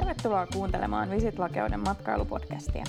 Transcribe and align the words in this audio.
Tervetuloa 0.00 0.46
kuuntelemaan 0.46 1.10
Visit 1.10 1.38
Lakeuden 1.38 1.80
matkailupodcastia. 1.80 2.84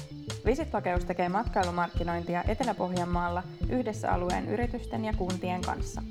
Visit 0.45 0.73
Lakeus 0.73 1.05
tekee 1.05 1.29
matkailumarkkinointia 1.29 2.43
Etelä-Pohjanmaalla 2.47 3.43
yhdessä 3.69 4.11
alueen 4.11 4.47
yritysten 4.47 5.05
ja 5.05 5.13
kuntien 5.17 5.61
kanssa. 5.61 6.01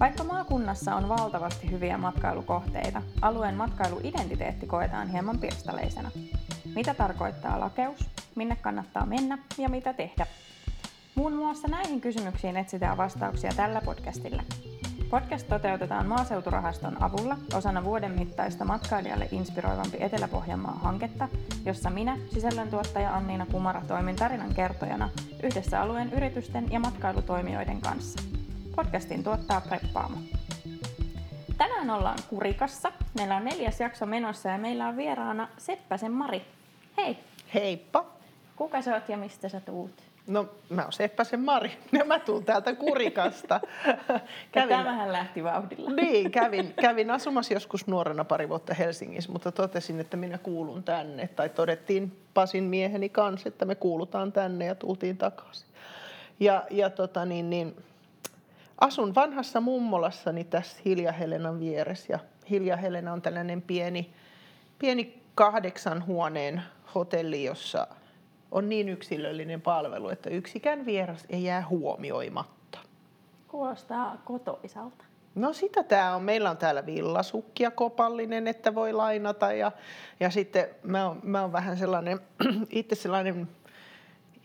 Vaikka 0.00 0.24
maakunnassa 0.24 0.94
on 0.94 1.08
valtavasti 1.08 1.70
hyviä 1.70 1.98
matkailukohteita, 1.98 3.02
alueen 3.22 3.54
matkailuidentiteetti 3.54 4.66
koetaan 4.66 5.08
hieman 5.08 5.38
pirstaleisena. 5.38 6.10
Mitä 6.74 6.94
tarkoittaa 6.94 7.60
lakeus, 7.60 8.10
minne 8.34 8.56
kannattaa 8.56 9.06
mennä 9.06 9.38
ja 9.58 9.68
mitä 9.68 9.92
tehdä? 9.92 10.26
Muun 11.14 11.32
muassa 11.32 11.68
näihin 11.68 12.00
kysymyksiin 12.00 12.56
etsitään 12.56 12.96
vastauksia 12.96 13.50
tällä 13.56 13.80
podcastilla. 13.80 14.42
Podcast 15.10 15.48
toteutetaan 15.48 16.06
Maaseuturahaston 16.06 17.02
avulla 17.02 17.36
osana 17.54 17.84
vuoden 17.84 18.12
mittaista 18.12 18.64
matkailijalle 18.64 19.28
inspiroivampi 19.32 19.96
Etelä-Pohjanmaa-hanketta, 20.00 21.28
jossa 21.64 21.90
minä, 21.90 22.18
sisällöntuottaja 22.34 23.14
Anniina 23.14 23.46
Kumara, 23.46 23.82
toimin 23.88 24.16
tarinan 24.16 24.54
kertojana 24.54 25.10
yhdessä 25.42 25.82
alueen 25.82 26.12
yritysten 26.12 26.72
ja 26.72 26.80
matkailutoimijoiden 26.80 27.80
kanssa. 27.80 28.22
Podcastin 28.76 29.24
tuottaa 29.24 29.60
Preppaamo. 29.60 30.16
Tänään 31.58 31.90
ollaan 31.90 32.18
Kurikassa. 32.28 32.92
Meillä 33.14 33.36
on 33.36 33.44
neljäs 33.44 33.80
jakso 33.80 34.06
menossa 34.06 34.48
ja 34.48 34.58
meillä 34.58 34.88
on 34.88 34.96
vieraana 34.96 35.48
Seppäsen 35.58 36.12
Mari. 36.12 36.42
Hei! 36.96 37.18
Heippa! 37.54 38.15
Kuka 38.56 38.82
sä 38.82 38.94
oot 38.94 39.08
ja 39.08 39.16
mistä 39.16 39.48
sä 39.48 39.60
tuut? 39.60 40.02
No 40.26 40.48
mä 40.70 40.82
oon 40.82 40.92
Seppäsen 40.92 41.40
Mari 41.40 41.78
ja 41.92 42.04
mä 42.04 42.18
tuun 42.18 42.44
täältä 42.44 42.74
Kurikasta. 42.74 43.60
kävin, 44.52 44.76
Tämähän 44.76 45.12
lähti 45.12 45.44
vauhdilla. 45.44 45.90
Niin, 45.90 46.30
kävin, 46.40 46.74
kävin 46.80 47.10
asumassa 47.10 47.54
joskus 47.54 47.86
nuorena 47.86 48.24
pari 48.24 48.48
vuotta 48.48 48.74
Helsingissä, 48.74 49.32
mutta 49.32 49.52
totesin, 49.52 50.00
että 50.00 50.16
minä 50.16 50.38
kuulun 50.38 50.82
tänne. 50.82 51.28
Tai 51.28 51.48
todettiin 51.48 52.18
Pasin 52.34 52.64
mieheni 52.64 53.08
kanssa, 53.08 53.48
että 53.48 53.64
me 53.64 53.74
kuulutaan 53.74 54.32
tänne 54.32 54.64
ja 54.64 54.74
tultiin 54.74 55.16
takaisin. 55.16 55.68
Ja, 56.40 56.64
ja 56.70 56.90
tota 56.90 57.24
niin, 57.24 57.50
niin, 57.50 57.76
asun 58.80 59.14
vanhassa 59.14 59.60
mummolassani 59.60 60.44
tässä 60.44 60.76
Hilja 60.84 61.12
Helenan 61.12 61.60
vieressä. 61.60 62.12
Ja 62.12 62.18
Hilja 62.50 62.76
Helena 62.76 63.12
on 63.12 63.22
tällainen 63.22 63.62
pieni, 63.62 64.10
pieni 64.78 65.22
kahdeksan 65.34 66.06
huoneen 66.06 66.62
hotelli, 66.94 67.44
jossa 67.44 67.86
on 68.50 68.68
niin 68.68 68.88
yksilöllinen 68.88 69.60
palvelu, 69.60 70.08
että 70.08 70.30
yksikään 70.30 70.86
vieras 70.86 71.24
ei 71.30 71.44
jää 71.44 71.66
huomioimatta. 71.68 72.78
Kuulostaa 73.48 74.22
kotoisalta. 74.24 75.04
No 75.34 75.52
sitä 75.52 75.82
tämä 75.82 76.14
on. 76.14 76.22
Meillä 76.22 76.50
on 76.50 76.56
täällä 76.56 76.86
villasukki 76.86 77.62
ja 77.62 77.70
kopallinen, 77.70 78.48
että 78.48 78.74
voi 78.74 78.92
lainata. 78.92 79.52
Ja, 79.52 79.72
ja 80.20 80.30
sitten 80.30 80.68
mä 80.82 81.06
oon, 81.06 81.20
mä 81.22 81.42
oon 81.42 81.52
vähän 81.52 81.76
sellainen, 81.76 82.20
itse 82.70 82.94
sellainen 82.94 83.48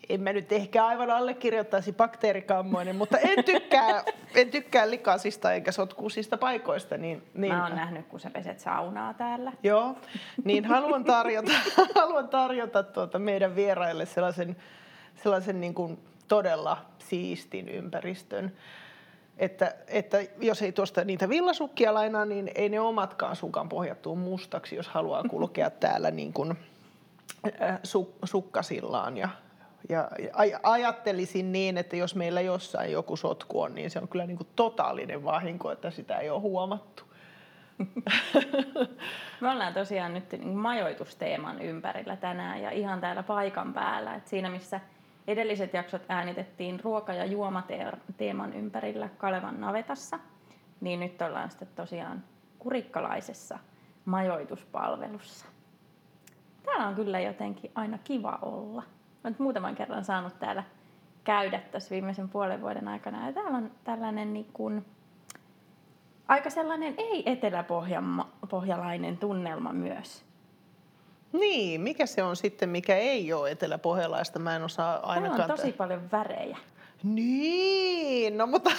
en 0.09 0.21
mä 0.21 0.33
nyt 0.33 0.52
ehkä 0.52 0.85
aivan 0.85 1.09
allekirjoittaisi 1.09 1.94
bakteerikammoinen, 1.94 2.95
mutta 2.95 3.17
en 3.17 3.44
tykkää, 3.44 4.03
en 4.35 4.52
tykkää 4.52 4.89
likaisista 4.89 5.53
eikä 5.53 5.71
sotkuisista 5.71 6.38
paikoista. 6.38 6.97
Niin, 6.97 7.23
niin, 7.33 7.53
mä 7.53 7.63
oon 7.63 7.75
nähnyt, 7.75 8.08
kun 8.08 8.19
sä 8.19 8.30
peset 8.30 8.59
saunaa 8.59 9.13
täällä. 9.13 9.53
Joo, 9.63 9.95
niin 10.43 10.66
haluan 10.66 11.03
tarjota, 11.03 11.52
haluan 11.95 12.30
tarjota 12.30 12.83
tuota 12.83 13.19
meidän 13.19 13.55
vieraille 13.55 14.05
sellaisen, 14.05 14.55
sellaisen 15.23 15.61
niin 15.61 15.73
kuin 15.73 15.99
todella 16.27 16.86
siistin 16.99 17.69
ympäristön. 17.69 18.52
Että, 19.38 19.75
että 19.88 20.17
jos 20.39 20.61
ei 20.61 20.71
tuosta 20.71 21.03
niitä 21.03 21.30
villasukkia 21.30 21.93
lainaa, 21.93 22.25
niin 22.25 22.52
ei 22.55 22.69
ne 22.69 22.80
omatkaan 22.80 23.36
sukan 23.36 23.69
pohjattuu 23.69 24.15
mustaksi, 24.15 24.75
jos 24.75 24.88
haluaa 24.88 25.23
kulkea 25.23 25.69
täällä 25.69 26.11
niin 26.11 26.33
kuin, 26.33 26.58
äh, 27.61 27.80
su, 27.83 28.15
sukkasillaan 28.23 29.17
ja 29.17 29.30
ja 29.89 30.09
ajattelisin 30.64 31.52
niin, 31.52 31.77
että 31.77 31.95
jos 31.95 32.15
meillä 32.15 32.42
jossain 32.42 32.92
joku 32.92 33.15
sotku 33.15 33.61
on, 33.61 33.75
niin 33.75 33.92
se 33.92 33.99
on 33.99 34.08
kyllä 34.08 34.25
niin 34.25 34.37
kuin 34.37 34.49
totaalinen 34.55 35.23
vahinko, 35.23 35.71
että 35.71 35.92
sitä 35.92 36.17
ei 36.17 36.30
ole 36.30 36.39
huomattu. 36.39 37.03
Me 39.41 39.49
ollaan 39.49 39.73
tosiaan 39.73 40.14
nyt 40.14 40.31
niin 40.31 40.58
majoitusteeman 40.58 41.61
ympärillä 41.61 42.15
tänään 42.15 42.61
ja 42.61 42.71
ihan 42.71 43.02
täällä 43.02 43.23
paikan 43.23 43.73
päällä. 43.73 44.15
Et 44.15 44.27
siinä 44.27 44.49
missä 44.49 44.80
edelliset 45.27 45.73
jaksot 45.73 46.02
äänitettiin 46.09 46.80
ruoka- 46.80 47.14
ja 47.14 47.25
juomateeman 47.25 48.53
ympärillä 48.53 49.09
Kalevan 49.17 49.61
navetassa, 49.61 50.20
niin 50.81 50.99
nyt 50.99 51.21
ollaan 51.21 51.49
sitten 51.49 51.67
tosiaan 51.75 52.23
kurikkalaisessa 52.59 53.59
majoituspalvelussa. 54.05 55.45
Täällä 56.64 56.87
on 56.87 56.95
kyllä 56.95 57.20
jotenkin 57.20 57.71
aina 57.75 57.97
kiva 58.03 58.39
olla. 58.41 58.83
Olen 59.23 59.36
muutaman 59.39 59.76
kerran 59.76 60.05
saanut 60.05 60.39
täällä 60.39 60.64
käydä 61.23 61.61
tässä 61.71 61.89
viimeisen 61.89 62.30
puolen 62.30 62.61
vuoden 62.61 62.87
aikana. 62.87 63.27
Ja 63.27 63.33
täällä 63.33 63.58
on 63.58 63.71
tällainen 63.83 64.33
niin 64.33 64.49
kuin, 64.54 64.86
aika 66.27 66.49
sellainen 66.49 66.93
ei-eteläpohjalainen 66.98 69.17
tunnelma 69.17 69.73
myös. 69.73 70.23
Niin, 71.33 71.82
mikä 71.82 72.05
se 72.05 72.23
on 72.23 72.36
sitten, 72.36 72.70
mikä 72.70 72.95
ei 72.95 73.33
ole 73.33 73.52
eteläpohjalaista? 73.52 74.39
Mä 74.39 74.55
en 74.55 74.64
osaa 74.64 75.11
ainakaan... 75.11 75.38
Täällä 75.38 75.53
on 75.53 75.59
tosi 75.59 75.71
paljon 75.71 76.11
värejä. 76.11 76.58
Niin, 77.03 78.38
no 78.38 78.48
mutta, 78.48 78.71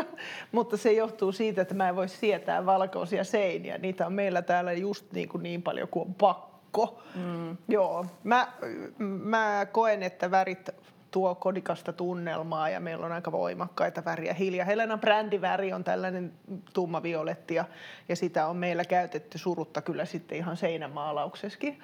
mutta 0.52 0.76
se 0.76 0.92
johtuu 0.92 1.32
siitä, 1.32 1.62
että 1.62 1.74
mä 1.74 1.88
en 1.88 1.96
voi 1.96 2.08
sietää 2.08 2.66
valkoisia 2.66 3.24
seiniä. 3.24 3.78
Niitä 3.78 4.06
on 4.06 4.12
meillä 4.12 4.42
täällä 4.42 4.72
just 4.72 5.12
niin, 5.12 5.28
kuin 5.28 5.42
niin 5.42 5.62
paljon 5.62 5.88
kuin 5.88 6.08
on 6.08 6.14
pakko 6.14 6.55
pakko. 6.76 7.02
Mm. 7.14 7.56
Joo, 7.68 8.06
mä, 8.24 8.52
mä 8.98 9.66
koen, 9.72 10.02
että 10.02 10.30
värit 10.30 10.70
tuo 11.10 11.34
kodikasta 11.34 11.92
tunnelmaa 11.92 12.68
ja 12.68 12.80
meillä 12.80 13.06
on 13.06 13.12
aika 13.12 13.32
voimakkaita 13.32 14.04
väriä. 14.04 14.34
Hilja 14.34 14.64
Helena 14.64 14.98
brändiväri 14.98 15.72
on 15.72 15.84
tällainen 15.84 16.32
tumma 16.72 17.02
violetti 17.02 17.54
ja, 17.54 17.64
ja 18.08 18.16
sitä 18.16 18.46
on 18.46 18.56
meillä 18.56 18.84
käytetty 18.84 19.38
surutta 19.38 19.82
kyllä 19.82 20.04
sitten 20.04 20.38
ihan 20.38 20.56
seinämaalauksessakin. 20.56 21.78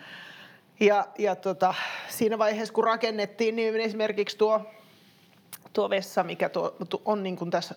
Ja, 0.81 1.07
ja 1.19 1.37
tota, 1.37 1.75
siinä 2.09 2.39
vaiheessa 2.39 2.75
kun 2.75 2.85
rakennettiin, 2.85 3.57
niin 3.57 3.77
esimerkiksi 3.77 4.39
tuo, 4.39 4.61
tuo 5.73 5.91
vessa, 5.91 6.23
mikä 6.23 6.49
tuo, 6.49 6.77
on 7.05 7.23
niin 7.23 7.37
kuin 7.37 7.51
tässä 7.51 7.75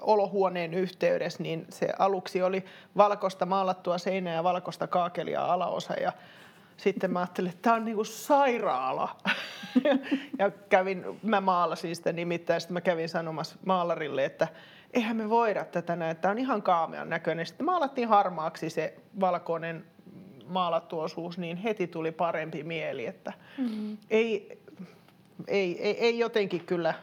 olohuoneen 0.00 0.74
yhteydessä, 0.74 1.42
niin 1.42 1.66
se 1.68 1.88
aluksi 1.98 2.42
oli 2.42 2.64
valkoista 2.96 3.46
maalattua 3.46 3.98
seinää 3.98 4.34
ja 4.34 4.44
valkoista 4.44 4.86
kaakelia 4.86 5.44
alaosa 5.44 5.94
ja 5.94 6.12
sitten 6.76 7.10
mä 7.10 7.18
ajattelin, 7.18 7.50
että 7.50 7.62
tämä 7.62 7.76
on 7.76 7.84
niinku 7.84 8.04
sairaala. 8.04 9.16
ja 10.38 10.50
kävin, 10.50 11.04
mä 11.22 11.40
maalasin 11.40 11.96
sitä 11.96 12.12
nimittäin, 12.12 12.60
sitten 12.60 12.74
mä 12.74 12.80
kävin 12.80 13.08
sanomassa 13.08 13.56
maalarille, 13.64 14.24
että 14.24 14.48
eihän 14.92 15.16
me 15.16 15.30
voida 15.30 15.64
tätä 15.64 15.96
näin, 15.96 16.10
että 16.10 16.30
on 16.30 16.38
ihan 16.38 16.62
kaamean 16.62 17.10
näköinen. 17.10 17.46
Sitten 17.46 17.66
maalattiin 17.66 18.08
harmaaksi 18.08 18.70
se 18.70 18.94
valkoinen 19.20 19.84
maalattu 20.46 21.00
osuus, 21.00 21.38
niin 21.38 21.56
heti 21.56 21.86
tuli 21.86 22.12
parempi 22.12 22.62
mieli, 22.62 23.06
että 23.06 23.32
mm-hmm. 23.58 23.98
ei, 24.10 24.58
ei, 25.48 25.82
ei, 25.82 25.98
ei 25.98 26.18
jotenkin 26.18 26.64
kyllä, 26.66 26.94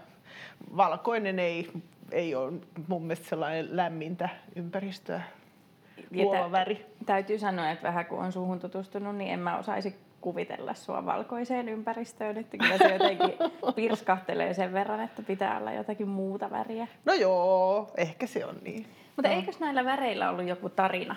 valkoinen 0.77 1.39
ei, 1.39 1.71
ei 2.11 2.35
ole 2.35 2.53
mun 2.87 3.01
mielestä 3.01 3.29
sellainen 3.29 3.75
lämmintä 3.75 4.29
ympäristöä 4.55 5.21
luova 6.11 6.51
väri. 6.51 6.85
Täytyy 7.05 7.39
sanoa, 7.39 7.69
että 7.69 7.87
vähän 7.87 8.05
kun 8.05 8.19
on 8.19 8.31
suhun 8.31 8.59
tutustunut, 8.59 9.15
niin 9.15 9.31
en 9.31 9.39
mä 9.39 9.57
osaisi 9.57 9.95
kuvitella 10.21 10.73
sua 10.73 11.05
valkoiseen 11.05 11.69
ympäristöön, 11.69 12.37
että 12.37 12.57
kyllä 12.57 12.77
se 12.77 12.93
jotenkin 12.93 13.33
pirskahtelee 13.75 14.53
sen 14.53 14.73
verran, 14.73 14.99
että 14.99 15.21
pitää 15.21 15.57
olla 15.57 15.71
jotakin 15.71 16.07
muuta 16.07 16.51
väriä. 16.51 16.87
No 17.05 17.13
joo, 17.13 17.91
ehkä 17.97 18.27
se 18.27 18.45
on 18.45 18.55
niin. 18.61 18.85
Mutta 19.15 19.29
no. 19.29 19.35
eikös 19.35 19.59
näillä 19.59 19.85
väreillä 19.85 20.29
ollut 20.29 20.47
joku 20.47 20.69
tarina? 20.69 21.15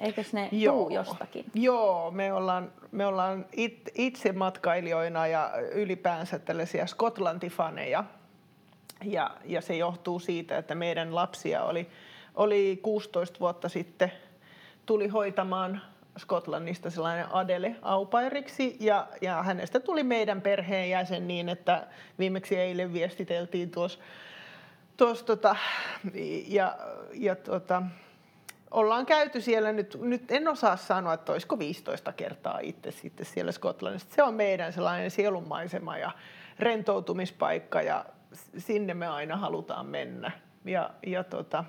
Eikös 0.00 0.32
ne 0.32 0.48
joo. 0.52 0.74
tuu 0.74 0.90
jostakin? 0.90 1.44
Joo, 1.54 2.10
me 2.10 2.32
ollaan, 2.32 2.72
me 2.92 3.06
ollaan 3.06 3.46
it, 3.52 3.90
itse 3.94 4.32
matkailijoina 4.32 5.26
ja 5.26 5.50
ylipäänsä 5.74 6.38
tällaisia 6.38 6.86
skotlantifaneja. 6.86 8.04
Ja, 9.04 9.30
ja 9.44 9.60
se 9.60 9.76
johtuu 9.76 10.18
siitä, 10.18 10.58
että 10.58 10.74
meidän 10.74 11.14
lapsia 11.14 11.64
oli 11.64 11.90
oli 12.34 12.80
16 12.82 13.40
vuotta 13.40 13.68
sitten, 13.68 14.12
tuli 14.86 15.08
hoitamaan 15.08 15.82
Skotlannista 16.18 16.90
sellainen 16.90 17.26
Adele 17.34 17.76
aupairiksi 17.82 18.76
ja, 18.80 19.08
ja 19.20 19.42
hänestä 19.42 19.80
tuli 19.80 20.02
meidän 20.02 20.40
perheenjäsen 20.40 21.28
niin, 21.28 21.48
että 21.48 21.86
viimeksi 22.18 22.56
eilen 22.56 22.92
viestiteltiin 22.92 23.70
tuossa 23.70 23.98
tuos, 24.96 25.22
tota, 25.22 25.56
ja, 26.46 26.78
ja 27.12 27.36
tota, 27.36 27.82
ollaan 28.70 29.06
käyty 29.06 29.40
siellä 29.40 29.72
nyt, 29.72 29.98
nyt 30.00 30.30
en 30.30 30.48
osaa 30.48 30.76
sanoa, 30.76 31.14
että 31.14 31.32
olisiko 31.32 31.58
15 31.58 32.12
kertaa 32.12 32.58
itse 32.62 32.90
sitten 32.90 33.26
siellä 33.26 33.52
Skotlannissa. 33.52 34.08
Se 34.14 34.22
on 34.22 34.34
meidän 34.34 34.72
sellainen 34.72 35.10
sielunmaisema 35.10 35.98
ja 35.98 36.10
rentoutumispaikka 36.58 37.82
ja 37.82 38.04
sinne 38.58 38.94
me 38.94 39.06
aina 39.06 39.36
halutaan 39.36 39.86
mennä. 39.86 40.30
Ja, 40.64 40.90
ja 41.06 41.24
tota, 41.24 41.64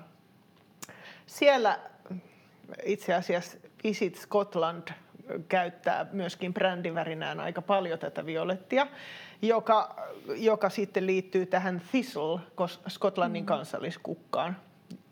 siellä 1.26 1.78
itse 2.84 3.14
asiassa 3.14 3.58
Visit 3.84 4.16
Scotland 4.16 4.88
käyttää 5.48 6.06
myöskin 6.12 6.54
brändivärinään 6.54 7.40
aika 7.40 7.62
paljon 7.62 7.98
tätä 7.98 8.26
violettia, 8.26 8.86
joka, 9.42 9.96
joka 10.26 10.70
sitten 10.70 11.06
liittyy 11.06 11.46
tähän 11.46 11.82
thistle, 11.90 12.40
Skotlannin 12.88 13.42
mm. 13.42 13.46
kansalliskukkaan, 13.46 14.56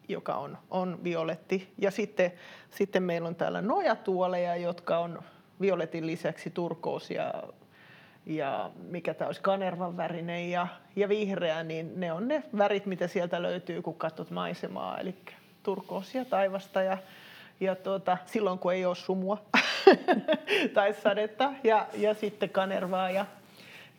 joka 0.08 0.34
on, 0.34 0.58
on 0.70 1.04
violetti. 1.04 1.72
Ja 1.78 1.90
sitten, 1.90 2.32
sitten 2.70 3.02
meillä 3.02 3.28
on 3.28 3.34
täällä 3.34 3.62
nojatuoleja, 3.62 4.56
jotka 4.56 4.98
on 4.98 5.22
violetin 5.60 6.06
lisäksi 6.06 6.50
turkoosia 6.50 7.32
ja 8.26 8.70
mikä 8.90 9.14
tämä 9.14 9.26
olisi, 9.26 9.40
kanervan 9.40 9.96
värinen 9.96 10.50
ja, 10.50 10.66
ja 10.96 11.08
vihreä, 11.08 11.62
niin 11.62 12.00
ne 12.00 12.12
on 12.12 12.28
ne 12.28 12.42
värit, 12.58 12.86
mitä 12.86 13.08
sieltä 13.08 13.42
löytyy, 13.42 13.82
kun 13.82 13.94
katsot 13.94 14.30
maisemaa. 14.30 14.98
Eli 14.98 15.14
turkoosia 15.62 16.24
taivasta 16.24 16.82
ja, 16.82 16.98
ja 17.60 17.76
tuota, 17.76 18.18
silloin, 18.26 18.58
kun 18.58 18.72
ei 18.72 18.86
ole 18.86 18.94
sumua 18.94 19.42
tai 20.74 20.94
sadetta 20.94 21.52
ja, 21.64 21.86
ja 21.94 22.14
sitten 22.14 22.50
kanervaa 22.50 23.10
ja, 23.10 23.26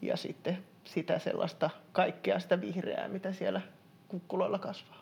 ja 0.02 0.18
sitten 0.18 0.58
sitä 0.84 1.20
sellaista 1.20 1.70
kaikkea 1.92 2.40
sitä 2.40 2.62
vihreää, 2.62 3.08
mitä 3.08 3.34
siellä 3.34 3.62
kukkuloilla 4.08 4.60
kasvaa. 4.60 5.02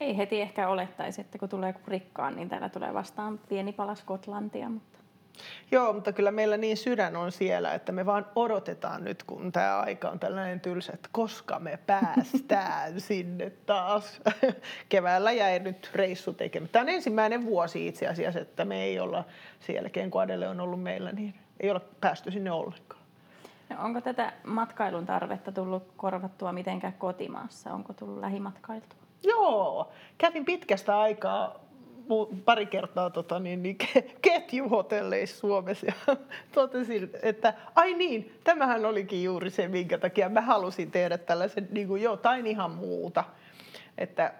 Ei 0.00 0.16
heti 0.16 0.40
ehkä 0.40 0.68
olettaisi, 0.68 1.20
että 1.20 1.38
kun 1.38 1.48
tulee 1.48 1.74
rikkaan, 1.88 2.36
niin 2.36 2.48
täällä 2.48 2.68
tulee 2.68 2.94
vastaan 2.94 3.40
pieni 3.48 3.72
pala 3.72 3.94
Skotlantia, 3.94 4.68
mutta 4.68 4.98
Joo, 5.70 5.92
mutta 5.92 6.12
kyllä 6.12 6.30
meillä 6.30 6.56
niin 6.56 6.76
sydän 6.76 7.16
on 7.16 7.32
siellä, 7.32 7.74
että 7.74 7.92
me 7.92 8.06
vaan 8.06 8.26
odotetaan 8.34 9.04
nyt, 9.04 9.22
kun 9.22 9.52
tämä 9.52 9.80
aika 9.80 10.08
on 10.08 10.18
tällainen 10.18 10.60
tylsä, 10.60 10.92
että 10.92 11.08
koska 11.12 11.58
me 11.58 11.78
päästään 11.86 13.00
sinne 13.10 13.50
taas. 13.50 14.20
Keväällä 14.88 15.32
jäi 15.32 15.58
nyt 15.58 15.90
reissu 15.94 16.32
tekemättä. 16.32 16.72
Tämä 16.72 16.82
on 16.82 16.88
ensimmäinen 16.88 17.44
vuosi 17.44 17.86
itse 17.86 18.06
asiassa, 18.08 18.40
että 18.40 18.64
me 18.64 18.82
ei 18.82 19.00
olla 19.00 19.24
sen 19.60 19.76
jälkeen, 19.76 20.10
kun 20.10 20.22
Adele 20.22 20.48
on 20.48 20.60
ollut 20.60 20.82
meillä, 20.82 21.12
niin 21.12 21.34
ei 21.60 21.70
olla 21.70 21.84
päästy 22.00 22.30
sinne 22.30 22.52
ollenkaan. 22.52 23.02
No 23.68 23.76
onko 23.84 24.00
tätä 24.00 24.32
matkailun 24.44 25.06
tarvetta 25.06 25.52
tullut 25.52 25.92
korvattua 25.96 26.52
mitenkään 26.52 26.92
kotimaassa? 26.92 27.72
Onko 27.72 27.92
tullut 27.92 28.20
lähimatkailtua? 28.20 28.98
Joo, 29.22 29.92
kävin 30.18 30.44
pitkästä 30.44 31.00
aikaa 31.00 31.62
pari 32.44 32.66
kertaa 32.66 33.10
tota, 33.10 33.38
niin, 33.38 33.62
niin, 33.62 33.76
ketjuhotelleissa 34.22 35.38
Suomessa 35.38 35.86
ja 35.86 36.16
totesin, 36.54 37.10
että 37.22 37.54
ai 37.74 37.94
niin, 37.94 38.38
tämähän 38.44 38.84
olikin 38.84 39.24
juuri 39.24 39.50
se, 39.50 39.68
minkä 39.68 39.98
takia 39.98 40.28
mä 40.28 40.40
halusin 40.40 40.90
tehdä 40.90 41.18
tällaisen 41.18 41.68
niin 41.70 41.88
kuin 41.88 42.02
jotain 42.02 42.46
ihan 42.46 42.70
muuta. 42.70 43.24
Että, 43.98 44.34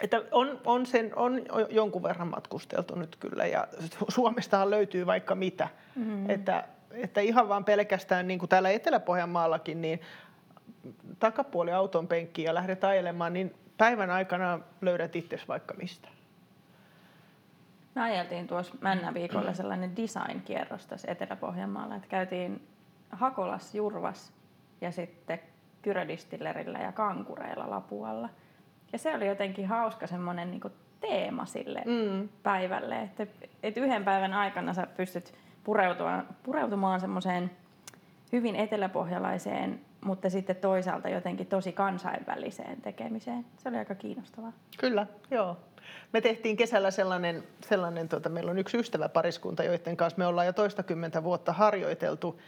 että 0.00 0.22
on, 0.30 0.60
on, 0.64 0.86
sen, 0.86 1.12
on 1.16 1.42
jonkun 1.70 2.02
verran 2.02 2.28
matkusteltu 2.28 2.94
nyt 2.94 3.16
kyllä 3.16 3.46
ja 3.46 3.68
Suomestahan 4.08 4.70
löytyy 4.70 5.06
vaikka 5.06 5.34
mitä. 5.34 5.68
Mm-hmm. 5.96 6.30
Että, 6.30 6.64
että 6.90 7.20
ihan 7.20 7.48
vaan 7.48 7.64
pelkästään 7.64 8.28
niin 8.28 8.38
kuin 8.38 8.48
täällä 8.48 8.70
Etelä-Pohjanmaallakin, 8.70 9.80
niin 9.80 10.00
takapuoli 11.18 11.72
auton 11.72 12.08
penkkiin 12.08 12.46
ja 12.46 12.54
lähdet 12.54 12.84
ajelemaan, 12.84 13.32
niin 13.32 13.54
päivän 13.76 14.10
aikana 14.10 14.60
löydät 14.80 15.16
itse 15.16 15.40
vaikka 15.48 15.74
mistä. 15.74 16.08
Me 17.96 18.02
ajeltiin 18.02 18.46
tuossa 18.46 18.74
Männä 18.80 19.14
viikolla 19.14 19.52
sellainen 19.52 19.96
design-kierros 19.96 20.86
tässä 20.86 21.12
Etelä-Pohjanmaalla, 21.12 21.96
että 21.96 22.08
käytiin 22.08 22.68
Hakolas, 23.10 23.74
Jurvas 23.74 24.32
ja 24.80 24.92
sitten 24.92 25.38
Kyrödistillerillä 25.82 26.78
ja 26.78 26.92
Kankureilla 26.92 27.70
Lapualla. 27.70 28.28
Ja 28.92 28.98
se 28.98 29.14
oli 29.14 29.26
jotenkin 29.26 29.68
hauska 29.68 30.06
semmoinen 30.06 30.50
niin 30.50 30.60
teema 31.00 31.46
sille 31.46 31.82
mm. 31.86 32.28
päivälle, 32.42 33.00
että, 33.00 33.26
että 33.62 33.80
yhden 33.80 34.04
päivän 34.04 34.32
aikana 34.32 34.74
sä 34.74 34.86
pystyt 34.96 35.34
pureutumaan, 35.64 36.26
pureutumaan 36.42 37.00
semmoiseen 37.00 37.50
hyvin 38.32 38.56
eteläpohjalaiseen, 38.56 39.80
mutta 40.04 40.30
sitten 40.30 40.56
toisaalta 40.56 41.08
jotenkin 41.08 41.46
tosi 41.46 41.72
kansainväliseen 41.72 42.80
tekemiseen. 42.82 43.46
Se 43.56 43.68
oli 43.68 43.76
aika 43.76 43.94
kiinnostavaa. 43.94 44.52
Kyllä, 44.78 45.06
joo. 45.30 45.56
Me 46.12 46.20
tehtiin 46.20 46.56
kesällä 46.56 46.90
sellainen, 46.90 47.44
sellainen 47.68 48.08
tota, 48.08 48.28
meillä 48.28 48.50
on 48.50 48.58
yksi 48.58 48.78
ystäväpariskunta, 48.78 49.64
joiden 49.64 49.96
kanssa 49.96 50.18
me 50.18 50.26
ollaan 50.26 50.46
jo 50.46 50.52
toistakymmentä 50.52 51.24
vuotta 51.24 51.52
harjoiteltu 51.52 52.40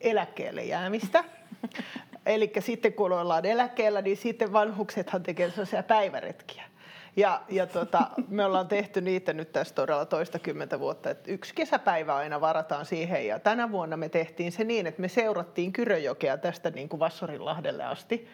eläkkeelle 0.00 0.64
jäämistä. 0.64 1.24
Eli 2.26 2.52
sitten 2.58 2.92
kun 2.92 3.12
ollaan 3.12 3.46
eläkkeellä, 3.46 4.02
niin 4.02 4.16
sitten 4.16 4.52
vanhuksethan 4.52 5.22
tekevät 5.22 5.54
sellaisia 5.54 5.82
päiväretkiä. 5.82 6.71
Ja, 7.16 7.40
ja 7.48 7.66
tota, 7.66 8.08
me 8.28 8.44
ollaan 8.44 8.68
tehty 8.68 9.00
niitä 9.00 9.32
nyt 9.32 9.52
tässä 9.52 9.74
todella 9.74 10.06
toistakymmentä 10.06 10.80
vuotta. 10.80 11.10
että 11.10 11.30
yksi 11.30 11.54
kesäpäivä 11.54 12.16
aina 12.16 12.40
varataan 12.40 12.86
siihen 12.86 13.26
ja 13.26 13.38
tänä 13.38 13.70
vuonna 13.70 13.96
me 13.96 14.08
tehtiin 14.08 14.52
se 14.52 14.64
niin, 14.64 14.86
että 14.86 15.00
me 15.00 15.08
seurattiin 15.08 15.72
Kyröjokea 15.72 16.38
tästä 16.38 16.70
niin 16.70 16.88
kuin 16.88 17.00
Vassorinlahdelle 17.00 17.84
asti 17.84 18.28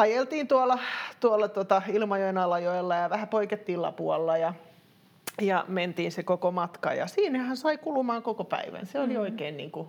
ajeltiin 0.00 0.48
tuolla, 0.48 0.78
tuolla 1.20 1.48
tota 1.48 1.82
Ilmajoen 1.88 2.38
alajoella 2.38 2.94
ja 2.94 3.10
vähän 3.10 3.28
poikettiin 3.28 3.82
Lapualla 3.82 4.36
ja, 4.36 4.54
ja 5.40 5.64
mentiin 5.68 6.12
se 6.12 6.22
koko 6.22 6.50
matka. 6.50 6.94
Ja 6.94 7.06
siinähän 7.06 7.56
sai 7.56 7.78
kulumaan 7.78 8.22
koko 8.22 8.44
päivän. 8.44 8.86
Se 8.86 9.00
oli 9.00 9.14
mm. 9.14 9.20
oikein 9.20 9.56
niin 9.56 9.70
kuin 9.70 9.88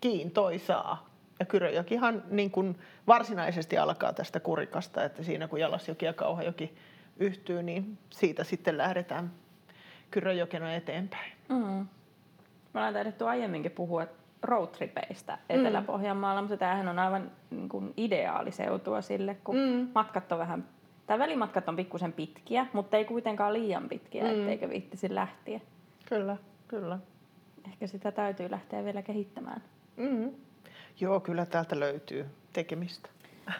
kiintoisaa. 0.00 1.11
Ja 1.42 1.46
Kyröjokihan 1.46 2.22
niin 2.30 2.50
kuin 2.50 2.78
varsinaisesti 3.06 3.78
alkaa 3.78 4.12
tästä 4.12 4.40
kurikasta, 4.40 5.04
että 5.04 5.22
siinä 5.22 5.48
kun 5.48 5.60
Jalasjoki 5.60 6.04
ja 6.04 6.12
Kauhajoki 6.12 6.74
yhtyy, 7.16 7.62
niin 7.62 7.98
siitä 8.10 8.44
sitten 8.44 8.78
lähdetään 8.78 9.32
Kyröjokena 10.10 10.74
eteenpäin. 10.74 11.32
Mm. 11.48 11.86
Me 12.72 12.80
ollaan 12.80 12.94
taidettu 12.94 13.26
aiemminkin 13.26 13.72
puhua 13.72 14.06
roadtripeistä 14.42 15.38
Etelä-Pohjanmaalla, 15.48 16.40
mm. 16.40 16.44
mutta 16.44 16.56
tämähän 16.56 16.88
on 16.88 16.98
aivan 16.98 17.30
niin 17.50 17.68
kuin 17.68 17.94
ideaaliseutua 17.96 19.00
sille, 19.00 19.36
kun 19.44 19.56
mm. 19.56 19.88
matkat 19.94 20.32
on 20.32 20.38
vähän, 20.38 20.68
tai 21.06 21.18
välimatkat 21.18 21.68
on 21.68 21.76
pikkusen 21.76 22.12
pitkiä, 22.12 22.66
mutta 22.72 22.96
ei 22.96 23.04
kuitenkaan 23.04 23.52
liian 23.52 23.88
pitkiä, 23.88 24.24
mm. 24.24 24.30
etteikö 24.30 24.68
viittisi 24.68 25.14
lähteä. 25.14 25.60
Kyllä, 26.08 26.36
kyllä. 26.68 26.98
Ehkä 27.66 27.86
sitä 27.86 28.12
täytyy 28.12 28.50
lähteä 28.50 28.84
vielä 28.84 29.02
kehittämään. 29.02 29.62
Mm. 29.96 30.30
Joo, 31.00 31.20
kyllä 31.20 31.46
täältä 31.46 31.80
löytyy 31.80 32.26
tekemistä. 32.52 33.08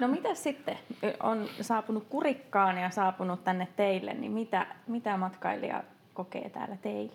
No 0.00 0.08
mitä 0.08 0.34
sitten? 0.34 0.78
On 1.22 1.48
saapunut 1.60 2.06
kurikkaan 2.08 2.78
ja 2.78 2.90
saapunut 2.90 3.44
tänne 3.44 3.68
teille, 3.76 4.14
niin 4.14 4.32
mitä, 4.32 4.66
mitä 4.86 5.16
matkailija 5.16 5.84
kokee 6.14 6.50
täällä 6.50 6.76
teille? 6.76 7.12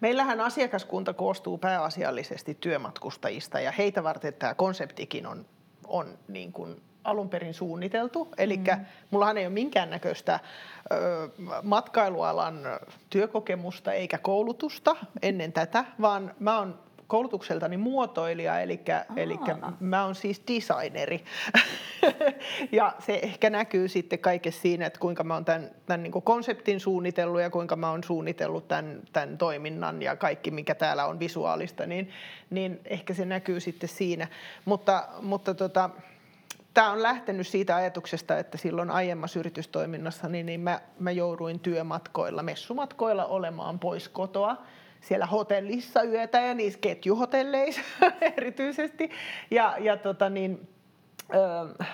Meillähän 0.00 0.40
asiakaskunta 0.40 1.12
koostuu 1.12 1.58
pääasiallisesti 1.58 2.56
työmatkustajista 2.60 3.60
ja 3.60 3.72
heitä 3.72 4.04
varten 4.04 4.34
tämä 4.34 4.54
konseptikin 4.54 5.26
on, 5.26 5.46
on 5.86 6.18
niin 6.28 6.52
kuin 6.52 6.82
alun 7.04 7.28
perin 7.28 7.54
suunniteltu. 7.54 8.28
Eli 8.38 8.56
mm. 8.56 8.86
mullahan 9.10 9.38
ei 9.38 9.46
ole 9.46 9.54
minkäännäköistä 9.54 10.40
ö, 10.92 11.28
matkailualan 11.62 12.58
työkokemusta 13.10 13.92
eikä 13.92 14.18
koulutusta 14.18 14.96
ennen 15.22 15.52
tätä, 15.52 15.84
vaan 16.00 16.34
mä 16.38 16.58
oon 16.58 16.78
koulutukseltani 17.10 17.76
muotoilija, 17.76 18.60
eli, 18.60 18.80
eli 19.16 19.38
mä 19.80 20.04
oon 20.04 20.14
siis 20.14 20.42
designeri. 20.48 21.24
ja 22.72 22.94
se 22.98 23.20
ehkä 23.22 23.50
näkyy 23.50 23.88
sitten 23.88 24.18
kaikessa 24.18 24.60
siinä, 24.60 24.86
että 24.86 25.00
kuinka 25.00 25.24
mä 25.24 25.34
oon 25.34 25.44
tämän, 25.44 25.70
tämän 25.86 26.02
niin 26.02 26.12
konseptin 26.12 26.80
suunnitellut 26.80 27.40
ja 27.40 27.50
kuinka 27.50 27.76
mä 27.76 27.90
oon 27.90 28.04
suunnitellut 28.04 28.68
tämän, 28.68 29.00
tämän 29.12 29.38
toiminnan 29.38 30.02
ja 30.02 30.16
kaikki, 30.16 30.50
mikä 30.50 30.74
täällä 30.74 31.06
on 31.06 31.18
visuaalista, 31.18 31.86
niin, 31.86 32.10
niin 32.50 32.80
ehkä 32.84 33.14
se 33.14 33.24
näkyy 33.24 33.60
sitten 33.60 33.88
siinä. 33.88 34.28
Mutta, 34.64 35.08
mutta 35.22 35.54
tota, 35.54 35.90
tämä 36.74 36.90
on 36.90 37.02
lähtenyt 37.02 37.46
siitä 37.46 37.76
ajatuksesta, 37.76 38.38
että 38.38 38.58
silloin 38.58 38.90
aiemmassa 38.90 39.38
yritystoiminnassa 39.38 40.28
niin, 40.28 40.46
niin 40.46 40.60
mä, 40.60 40.80
mä 40.98 41.10
jouduin 41.10 41.60
työmatkoilla, 41.60 42.42
messumatkoilla 42.42 43.24
olemaan 43.24 43.78
pois 43.78 44.08
kotoa 44.08 44.56
siellä 45.00 45.26
hotellissa 45.26 46.02
yötä 46.02 46.40
ja 46.40 46.54
niissä 46.54 46.78
ketjuhotelleissa 46.78 47.80
erityisesti. 48.36 49.10
Ja, 49.50 49.76
ja 49.80 49.96
tota 49.96 50.30
niin, 50.30 50.68
ö, 51.34 51.84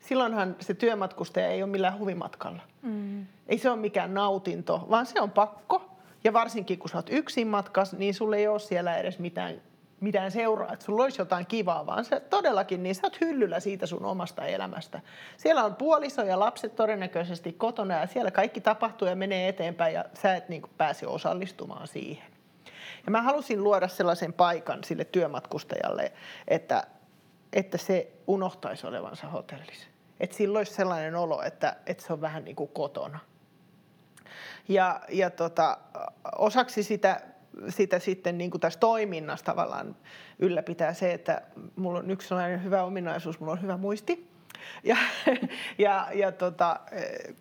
silloinhan 0.00 0.56
se 0.60 0.74
työmatkustaja 0.74 1.48
ei 1.48 1.62
ole 1.62 1.70
millään 1.70 1.98
huvimatkalla. 1.98 2.62
Mm. 2.82 3.26
Ei 3.48 3.58
se 3.58 3.70
ole 3.70 3.80
mikään 3.80 4.14
nautinto, 4.14 4.86
vaan 4.90 5.06
se 5.06 5.20
on 5.20 5.30
pakko. 5.30 5.90
Ja 6.24 6.32
varsinkin 6.32 6.78
kun 6.78 6.88
sä 6.88 6.98
oot 6.98 7.10
yksin 7.10 7.48
matkassa, 7.48 7.96
niin 7.96 8.14
sulle 8.14 8.36
ei 8.36 8.48
ole 8.48 8.58
siellä 8.58 8.96
edes 8.96 9.18
mitään 9.18 9.60
mitään 10.00 10.30
seuraa, 10.30 10.72
että 10.72 10.84
sulla 10.84 11.02
olisi 11.02 11.20
jotain 11.20 11.46
kivaa, 11.46 11.86
vaan 11.86 12.04
se 12.04 12.20
todellakin, 12.20 12.82
niin 12.82 12.94
sä 12.94 13.00
oot 13.04 13.20
hyllyllä 13.20 13.60
siitä 13.60 13.86
sun 13.86 14.04
omasta 14.04 14.46
elämästä. 14.46 15.00
Siellä 15.36 15.64
on 15.64 15.76
puoliso 15.76 16.22
ja 16.22 16.38
lapset 16.38 16.76
todennäköisesti 16.76 17.52
kotona 17.52 17.94
ja 17.94 18.06
siellä 18.06 18.30
kaikki 18.30 18.60
tapahtuu 18.60 19.08
ja 19.08 19.16
menee 19.16 19.48
eteenpäin 19.48 19.94
ja 19.94 20.04
sä 20.14 20.36
et 20.36 20.48
niin 20.48 20.62
kuin 20.62 20.72
pääse 20.78 21.06
osallistumaan 21.06 21.88
siihen. 21.88 22.26
Ja 23.06 23.12
mä 23.12 23.22
halusin 23.22 23.64
luoda 23.64 23.88
sellaisen 23.88 24.32
paikan 24.32 24.84
sille 24.84 25.04
työmatkustajalle, 25.04 26.12
että, 26.48 26.86
että 27.52 27.78
se 27.78 28.12
unohtaisi 28.26 28.86
olevansa 28.86 29.26
hotellissa. 29.26 29.88
Että 30.20 30.36
sillä 30.36 30.58
olisi 30.58 30.74
sellainen 30.74 31.14
olo, 31.14 31.42
että, 31.42 31.76
että 31.86 32.06
se 32.06 32.12
on 32.12 32.20
vähän 32.20 32.44
niin 32.44 32.56
kuin 32.56 32.70
kotona. 32.70 33.18
Ja, 34.68 35.00
ja 35.08 35.30
tota, 35.30 35.78
osaksi 36.38 36.82
sitä, 36.82 37.20
sitä 37.68 37.98
sitten 37.98 38.38
niin 38.38 38.50
kuin 38.50 38.60
tässä 38.60 38.80
toiminnassa 38.80 39.46
tavallaan 39.46 39.96
ylläpitää 40.38 40.94
se, 40.94 41.12
että 41.12 41.42
mulla 41.76 41.98
on 41.98 42.10
yksi 42.10 42.28
sellainen 42.28 42.64
hyvä 42.64 42.84
ominaisuus, 42.84 43.40
mulla 43.40 43.52
on 43.52 43.62
hyvä 43.62 43.76
muisti. 43.76 44.30
Ja, 44.84 44.96
ja, 45.78 46.08
ja 46.14 46.32
tota, 46.32 46.80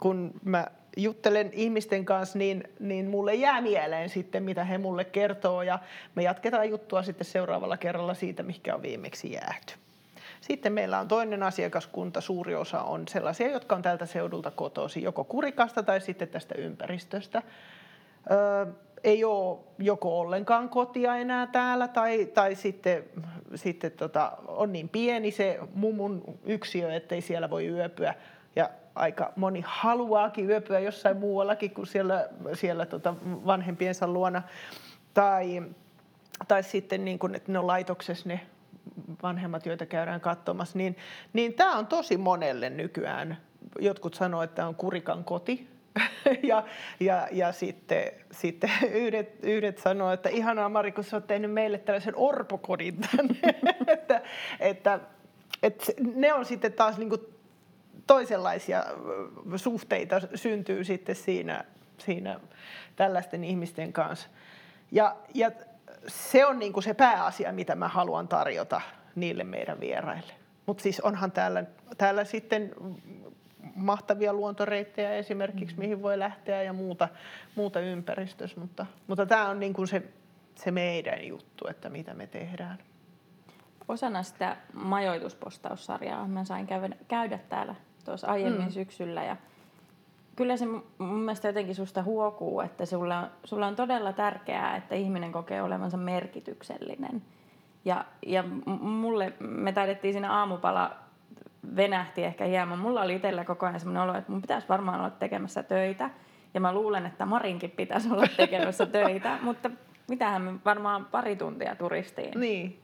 kun 0.01 0.31
mä 0.43 0.67
juttelen 0.98 1.50
ihmisten 1.53 2.05
kanssa, 2.05 2.38
niin, 2.38 2.63
niin 2.79 3.07
mulle 3.07 3.36
jää 3.36 3.62
mieleen 3.62 4.10
sitten, 4.10 4.43
mitä 4.43 4.63
he 4.63 4.77
mulle 4.77 5.05
kertoo. 5.05 5.62
Ja 5.62 5.79
me 6.15 6.24
jatketaan 6.24 6.69
juttua 6.69 7.03
sitten 7.03 7.25
seuraavalla 7.25 7.77
kerralla 7.77 8.13
siitä, 8.13 8.43
mikä 8.43 8.75
on 8.75 8.81
viimeksi 8.81 9.31
jääty. 9.31 9.74
Sitten 10.41 10.74
meillä 10.74 11.00
on 11.00 11.07
toinen 11.07 11.43
asiakaskunta, 11.43 12.22
suuri 12.22 12.55
osa 12.55 12.81
on 12.81 13.07
sellaisia, 13.07 13.51
jotka 13.51 13.75
on 13.75 13.81
tältä 13.81 14.05
seudulta 14.05 14.51
kotoisin, 14.51 15.03
joko 15.03 15.24
kurikasta 15.24 15.84
tai 15.84 16.01
sitten 16.01 16.27
tästä 16.27 16.55
ympäristöstä. 16.57 17.41
Öö, 18.31 18.74
ei 19.06 19.24
ole 19.24 19.60
joko 19.80 20.20
ollenkaan 20.20 20.70
kotia 20.70 21.16
enää 21.16 21.48
täällä 21.48 21.88
tai, 21.88 22.26
tai 22.26 22.56
sitten, 22.56 23.04
sitten 23.56 23.92
tota, 23.92 24.32
on 24.48 24.74
niin 24.74 24.90
pieni 24.90 25.32
se 25.32 25.60
mumun 25.74 26.24
yksiö, 26.44 26.96
ettei 26.96 27.22
siellä 27.22 27.50
voi 27.50 27.68
yöpyä. 27.68 28.14
Ja 28.56 28.70
aika 28.96 29.34
moni 29.36 29.64
haluaakin 29.68 30.50
yöpyä 30.50 30.80
jossain 30.80 31.18
muuallakin 31.18 31.72
kuin 31.72 31.88
siellä, 31.88 32.30
siellä 32.54 32.86
tota 32.86 33.16
vanhempiensa 33.24 34.08
luona. 34.08 34.42
Tai, 35.14 35.64
tai 36.48 36.64
sitten 36.64 37.06
niin 37.06 37.20
kun, 37.20 37.36
että 37.36 37.52
ne 37.52 37.60
on 37.60 37.68
laitoksessa 37.68 38.30
ne 38.30 38.42
vanhemmat, 39.24 39.66
joita 39.66 39.86
käydään 39.86 40.22
katsomassa, 40.22 40.78
niin, 40.78 40.98
niin 41.34 41.54
tämä 41.54 41.78
on 41.78 41.88
tosi 41.88 42.18
monelle 42.18 42.70
nykyään. 42.70 43.38
Jotkut 43.80 44.14
sanoo, 44.14 44.44
että 44.44 44.68
on 44.68 44.76
kurikan 44.76 45.24
koti, 45.24 45.75
ja, 46.44 46.64
ja, 47.00 47.28
ja 47.32 47.52
sitten, 47.52 48.12
sitten 48.32 48.72
yhdet, 48.92 49.44
yhdet 49.44 49.78
sanoo, 49.78 50.12
että 50.12 50.30
ihanaa 50.30 50.70
Mari, 50.70 50.92
kun 50.92 51.04
sä 51.04 51.18
oot 51.18 51.28
tehnyt 51.28 51.52
meille 51.52 51.78
tällaisen 51.78 52.14
orpokodin 52.18 52.98
tänne. 52.98 53.36
että, 53.94 54.22
että, 54.60 55.00
että 55.64 55.86
ne 56.16 56.34
on 56.34 56.46
sitten 56.46 56.74
taas 56.74 56.98
niin 56.98 57.10
toisenlaisia 58.08 58.84
suhteita 59.56 60.22
syntyy 60.36 60.84
sitten 60.84 61.16
siinä, 61.16 61.66
siinä 61.98 62.40
tällaisten 62.96 63.44
ihmisten 63.44 63.94
kanssa. 63.94 64.28
Ja, 64.92 65.16
ja 65.34 65.52
se 66.08 66.46
on 66.46 66.60
niin 66.60 66.74
kuin 66.74 66.84
se 66.84 66.94
pääasia, 66.94 67.52
mitä 67.52 67.75
mä 67.75 67.88
haluan 67.88 68.28
tarjota 68.28 68.82
niille 69.16 69.44
meidän 69.44 69.80
vieraille. 69.80 70.34
Mutta 70.66 70.84
siis 70.84 71.00
onhan 71.00 71.32
täällä, 71.32 71.64
täällä 71.98 72.24
sitten 72.24 72.72
mahtavia 73.75 74.34
luontoreittejä 74.34 75.13
esimerkiksi, 75.13 75.75
mm. 75.75 75.79
mihin 75.79 76.01
voi 76.01 76.20
lähteä 76.20 76.63
ja 76.63 76.74
muuta, 76.74 77.10
muuta 77.55 77.79
ympäristössä, 77.79 78.60
mutta, 78.60 78.86
mutta 79.08 79.25
tämä 79.25 79.50
on 79.50 79.60
niin 79.60 79.74
kuin 79.74 79.88
se, 79.88 80.03
se 80.55 80.72
meidän 80.72 81.27
juttu, 81.27 81.67
että 81.67 81.89
mitä 81.89 82.13
me 82.13 82.27
tehdään. 82.27 82.77
Osana 83.88 84.24
sitä 84.24 84.58
majoituspostaussarjaa 84.74 86.27
mä 86.27 86.46
sain 86.46 86.67
käydä, 86.67 86.96
käydä 87.08 87.39
täällä 87.50 87.75
tuossa 88.05 88.27
aiemmin 88.27 88.65
mm. 88.65 88.72
syksyllä 88.72 89.24
ja 89.24 89.38
kyllä 90.36 90.58
se 90.58 90.65
mun 90.65 91.20
mielestä 91.20 91.48
jotenkin 91.48 91.75
susta 91.75 92.03
huokuu, 92.03 92.62
että 92.62 92.86
sulla 92.86 93.20
on, 93.20 93.27
sulla 93.44 93.67
on 93.67 93.75
todella 93.75 94.13
tärkeää, 94.13 94.75
että 94.75 94.96
ihminen 94.96 95.32
kokee 95.32 95.62
olevansa 95.62 95.98
merkityksellinen. 95.98 97.22
Ja, 97.86 98.05
ja 98.25 98.44
mulle, 98.79 99.34
me 99.39 99.72
taidettiin 99.72 100.13
siinä 100.13 100.34
aamupala 100.34 101.05
venähti 101.75 102.24
ehkä 102.24 102.45
hieman. 102.45 102.79
Mulla 102.79 103.01
oli 103.01 103.15
itsellä 103.15 103.45
koko 103.45 103.65
ajan 103.65 103.79
sellainen 103.79 104.03
olo, 104.03 104.17
että 104.17 104.31
mun 104.31 104.41
pitäisi 104.41 104.69
varmaan 104.69 105.00
olla 105.00 105.10
tekemässä 105.10 105.63
töitä. 105.63 106.10
Ja 106.53 106.60
mä 106.62 106.74
luulen, 106.74 107.05
että 107.05 107.25
Marinkin 107.25 107.72
pitäisi 107.72 108.12
olla 108.12 108.27
tekemässä 108.38 108.86
töitä, 108.86 109.38
mutta 109.41 109.72
mitähän 110.07 110.41
me 110.41 110.51
varmaan 110.65 111.05
pari 111.05 111.36
tuntia 111.36 111.75
turistiin. 111.75 112.39
Niin. 112.39 112.79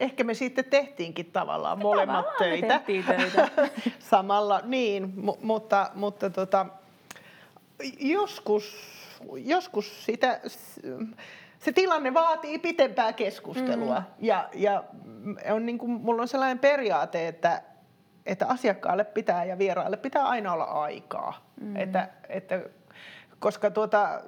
Ehkä 0.00 0.24
me 0.24 0.34
sitten 0.34 0.64
tehtiinkin 0.64 1.26
tavallaan 1.32 1.78
molemmat 1.78 2.16
tavallaan 2.16 2.38
töitä. 2.38 2.80
Me 2.88 3.02
töitä. 3.16 3.48
Samalla, 3.98 4.60
niin, 4.64 5.12
m- 5.16 5.46
mutta, 5.46 5.90
mutta 5.94 6.30
tota, 6.30 6.66
joskus, 8.00 8.76
joskus 9.32 10.04
sitä, 10.04 10.40
se 11.58 11.72
tilanne 11.72 12.14
vaatii 12.14 12.58
pitempää 12.58 13.12
keskustelua. 13.12 13.98
Mm. 13.98 14.04
Ja, 14.26 14.48
ja 14.54 14.84
on 15.52 15.66
niin 15.66 15.78
kuin, 15.78 15.90
mulla 15.90 16.22
on 16.22 16.28
sellainen 16.28 16.58
periaate, 16.58 17.28
että, 17.28 17.62
että 18.26 18.46
asiakkaalle 18.46 19.04
pitää 19.04 19.44
ja 19.44 19.58
vieraille 19.58 19.96
pitää 19.96 20.24
aina 20.24 20.52
olla 20.52 20.64
aikaa. 20.64 21.50
Mm. 21.60 21.76
Että, 21.76 22.08
että 22.28 22.62
koska 23.38 23.70
tuota, 23.70 24.20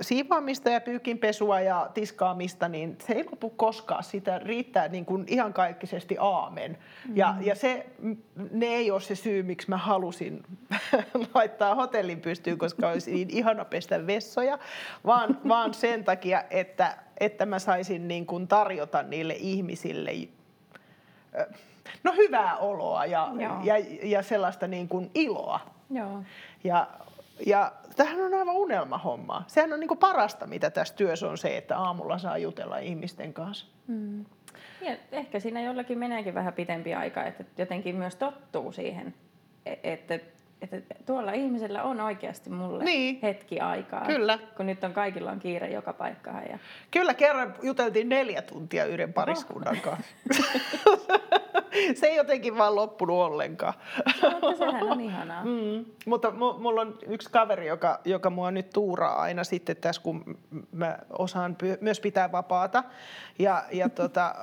siivoamista 0.00 0.70
ja 0.70 0.80
pyykinpesua 0.80 1.60
ja 1.60 1.90
tiskaamista, 1.94 2.68
niin 2.68 2.96
se 3.06 3.12
ei 3.12 3.24
lopu 3.24 3.50
koskaan. 3.50 4.04
Sitä 4.04 4.38
riittää 4.38 4.88
niin 4.88 5.04
kuin 5.04 5.24
ihan 5.26 5.52
kaikkisesti 5.52 6.16
aamen. 6.20 6.70
Mm-hmm. 6.70 7.16
Ja, 7.16 7.34
ja 7.40 7.54
se, 7.54 7.86
ne 8.50 8.66
ei 8.66 8.90
ole 8.90 9.00
se 9.00 9.14
syy, 9.14 9.42
miksi 9.42 9.70
mä 9.70 9.76
halusin 9.76 10.42
laittaa 11.34 11.74
hotellin 11.74 12.20
pystyyn, 12.20 12.58
koska 12.58 12.88
olisi 12.88 13.12
niin 13.12 13.30
ihana 13.30 13.64
pestä 13.64 14.06
vessoja, 14.06 14.58
vaan, 15.06 15.38
vaan 15.48 15.74
sen 15.74 16.04
takia, 16.04 16.44
että, 16.50 16.98
että 17.20 17.46
mä 17.46 17.58
saisin 17.58 18.08
niin 18.08 18.26
kuin 18.26 18.48
tarjota 18.48 19.02
niille 19.02 19.34
ihmisille 19.34 20.10
no, 22.04 22.12
hyvää 22.16 22.56
oloa 22.56 23.06
ja, 23.06 23.28
ja, 23.64 23.74
ja 24.02 24.22
sellaista 24.22 24.66
niin 24.66 24.88
kuin 24.88 25.10
iloa. 25.14 25.60
Joo. 25.90 26.22
Ja 26.64 26.86
ja 27.46 27.72
tämähän 27.96 28.20
on 28.20 28.34
aivan 28.34 28.56
unelmahomma. 28.56 29.44
Sehän 29.46 29.72
on 29.72 29.80
niin 29.80 29.88
kuin 29.88 29.98
parasta, 29.98 30.46
mitä 30.46 30.70
tässä 30.70 30.94
työssä 30.94 31.28
on 31.28 31.38
se, 31.38 31.56
että 31.56 31.78
aamulla 31.78 32.18
saa 32.18 32.38
jutella 32.38 32.78
ihmisten 32.78 33.32
kanssa. 33.32 33.66
Mm. 33.86 34.24
Ja 34.80 34.96
ehkä 35.12 35.40
siinä 35.40 35.60
jollakin 35.60 35.98
meneekin 35.98 36.34
vähän 36.34 36.52
pitempi 36.52 36.94
aika, 36.94 37.24
että 37.24 37.44
jotenkin 37.58 37.96
myös 37.96 38.16
tottuu 38.16 38.72
siihen, 38.72 39.14
e- 39.66 39.92
että, 39.92 40.14
että 40.62 40.94
tuolla 41.06 41.32
ihmisellä 41.32 41.82
on 41.82 42.00
oikeasti 42.00 42.50
mulle 42.50 42.84
niin. 42.84 43.18
hetki 43.22 43.60
aikaa. 43.60 44.04
Kyllä. 44.06 44.38
Kun 44.56 44.66
nyt 44.66 44.84
on 44.84 44.92
kaikilla 44.92 45.30
on 45.30 45.40
kiire 45.40 45.70
joka 45.70 45.92
paikkaan. 45.92 46.42
Ja... 46.50 46.58
Kyllä, 46.90 47.14
kerran 47.14 47.54
juteltiin 47.62 48.08
neljä 48.08 48.42
tuntia 48.42 48.84
yhden 48.84 49.12
pariskunnan 49.12 49.80
kanssa. 49.80 50.14
se 51.94 52.06
ei 52.06 52.16
jotenkin 52.16 52.58
vaan 52.58 52.74
loppunut 52.74 53.16
ollenkaan. 53.16 53.74
Mutta 54.42 54.56
sehän 54.58 54.82
on 54.82 55.00
ihanaa. 55.00 55.44
Mm. 55.44 55.84
Mutta 56.06 56.30
mulla 56.30 56.80
on 56.80 56.98
yksi 57.06 57.30
kaveri, 57.30 57.66
joka, 57.66 58.00
joka 58.04 58.30
mua 58.30 58.50
nyt 58.50 58.70
tuuraa 58.70 59.20
aina 59.20 59.44
sitten 59.44 59.76
tässä, 59.76 60.02
kun 60.02 60.38
mä 60.72 60.98
osaan 61.18 61.56
myös 61.80 62.00
pitää 62.00 62.32
vapaata. 62.32 62.84
Ja, 63.38 63.64
ja 63.72 63.88
tota, 64.00 64.34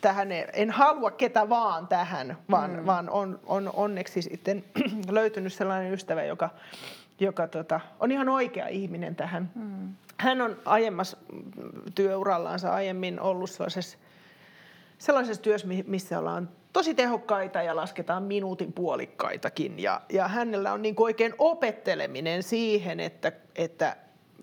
tähän 0.00 0.28
en 0.52 0.70
halua 0.70 1.10
ketä 1.10 1.48
vaan 1.48 1.88
tähän, 1.88 2.38
vaan, 2.50 2.70
mm. 2.70 2.86
vaan 2.86 3.10
on, 3.10 3.40
on 3.46 3.70
onneksi 3.74 4.22
sitten 4.22 4.64
löytynyt 5.10 5.52
sellainen 5.52 5.92
ystävä, 5.92 6.24
joka, 6.24 6.50
joka 7.20 7.48
tota, 7.48 7.80
on 8.00 8.12
ihan 8.12 8.28
oikea 8.28 8.68
ihminen 8.68 9.16
tähän. 9.16 9.50
Mm. 9.54 9.94
Hän 10.18 10.40
on 10.40 10.56
aiemmassa 10.64 11.16
työurallansa 11.94 12.72
aiemmin 12.72 13.20
ollut 13.20 13.50
sellaisessa, 13.50 13.98
sellaisessa 14.98 15.42
työssä, 15.42 15.68
missä 15.86 16.18
ollaan 16.18 16.48
tosi 16.74 16.94
tehokkaita 16.94 17.62
ja 17.62 17.76
lasketaan 17.76 18.22
minuutin 18.22 18.72
puolikkaitakin. 18.72 19.78
Ja, 19.78 20.00
ja 20.12 20.28
hänellä 20.28 20.72
on 20.72 20.82
niin 20.82 20.94
oikein 20.98 21.34
opetteleminen 21.38 22.42
siihen, 22.42 23.00
että, 23.00 23.32
että, 23.56 23.96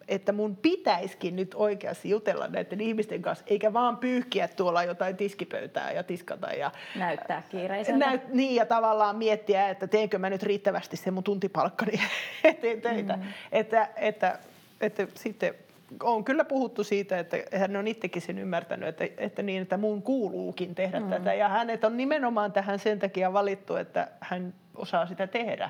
että 0.07 0.31
mun 0.31 0.55
pitäisikin 0.55 1.35
nyt 1.35 1.55
oikeasti 1.55 2.09
jutella 2.09 2.47
näiden 2.47 2.81
ihmisten 2.81 3.21
kanssa, 3.21 3.45
eikä 3.47 3.73
vaan 3.73 3.97
pyyhkiä 3.97 4.47
tuolla 4.47 4.83
jotain 4.83 5.17
tiskipöytää 5.17 5.91
ja 5.91 6.03
tiskata. 6.03 6.47
Ja, 6.47 6.71
Näyttää 6.95 7.43
kiireiseltä. 7.50 8.05
Näyt, 8.05 8.27
niin, 8.27 8.55
ja 8.55 8.65
tavallaan 8.65 9.15
miettiä, 9.15 9.69
että 9.69 9.88
teenkö 9.88 10.19
mä 10.19 10.29
nyt 10.29 10.43
riittävästi 10.43 10.97
sen 10.97 11.13
mun 11.13 11.23
tuntipalkkani 11.23 11.93
eteen 12.43 12.81
töitä. 12.81 13.15
Mm. 13.15 13.23
Että, 13.51 13.89
että, 13.95 14.39
että 14.81 15.07
sitten 15.15 15.55
on 16.03 16.24
kyllä 16.24 16.45
puhuttu 16.45 16.83
siitä, 16.83 17.19
että 17.19 17.38
hän 17.57 17.75
on 17.75 17.88
itsekin 17.88 18.21
sen 18.21 18.39
ymmärtänyt, 18.39 18.89
että, 18.89 19.07
että 19.17 19.41
niin, 19.41 19.62
että 19.62 19.77
mun 19.77 20.01
kuuluukin 20.01 20.75
tehdä 20.75 21.00
mm. 21.00 21.10
tätä. 21.10 21.33
Ja 21.33 21.50
hänet 21.50 21.83
on 21.83 21.98
nimenomaan 21.98 22.51
tähän 22.51 22.79
sen 22.79 23.00
takia 23.00 23.33
valittu, 23.33 23.75
että 23.75 24.07
hän 24.19 24.53
osaa 24.75 25.05
sitä 25.05 25.27
tehdä 25.27 25.69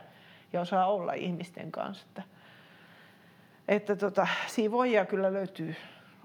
ja 0.53 0.61
osaa 0.61 0.85
olla 0.85 1.13
ihmisten 1.13 1.71
kanssa. 1.71 2.05
Että, 2.07 2.23
että 3.67 3.95
tota, 3.95 4.27
siivoijia 4.47 5.05
kyllä 5.05 5.33
löytyy 5.33 5.75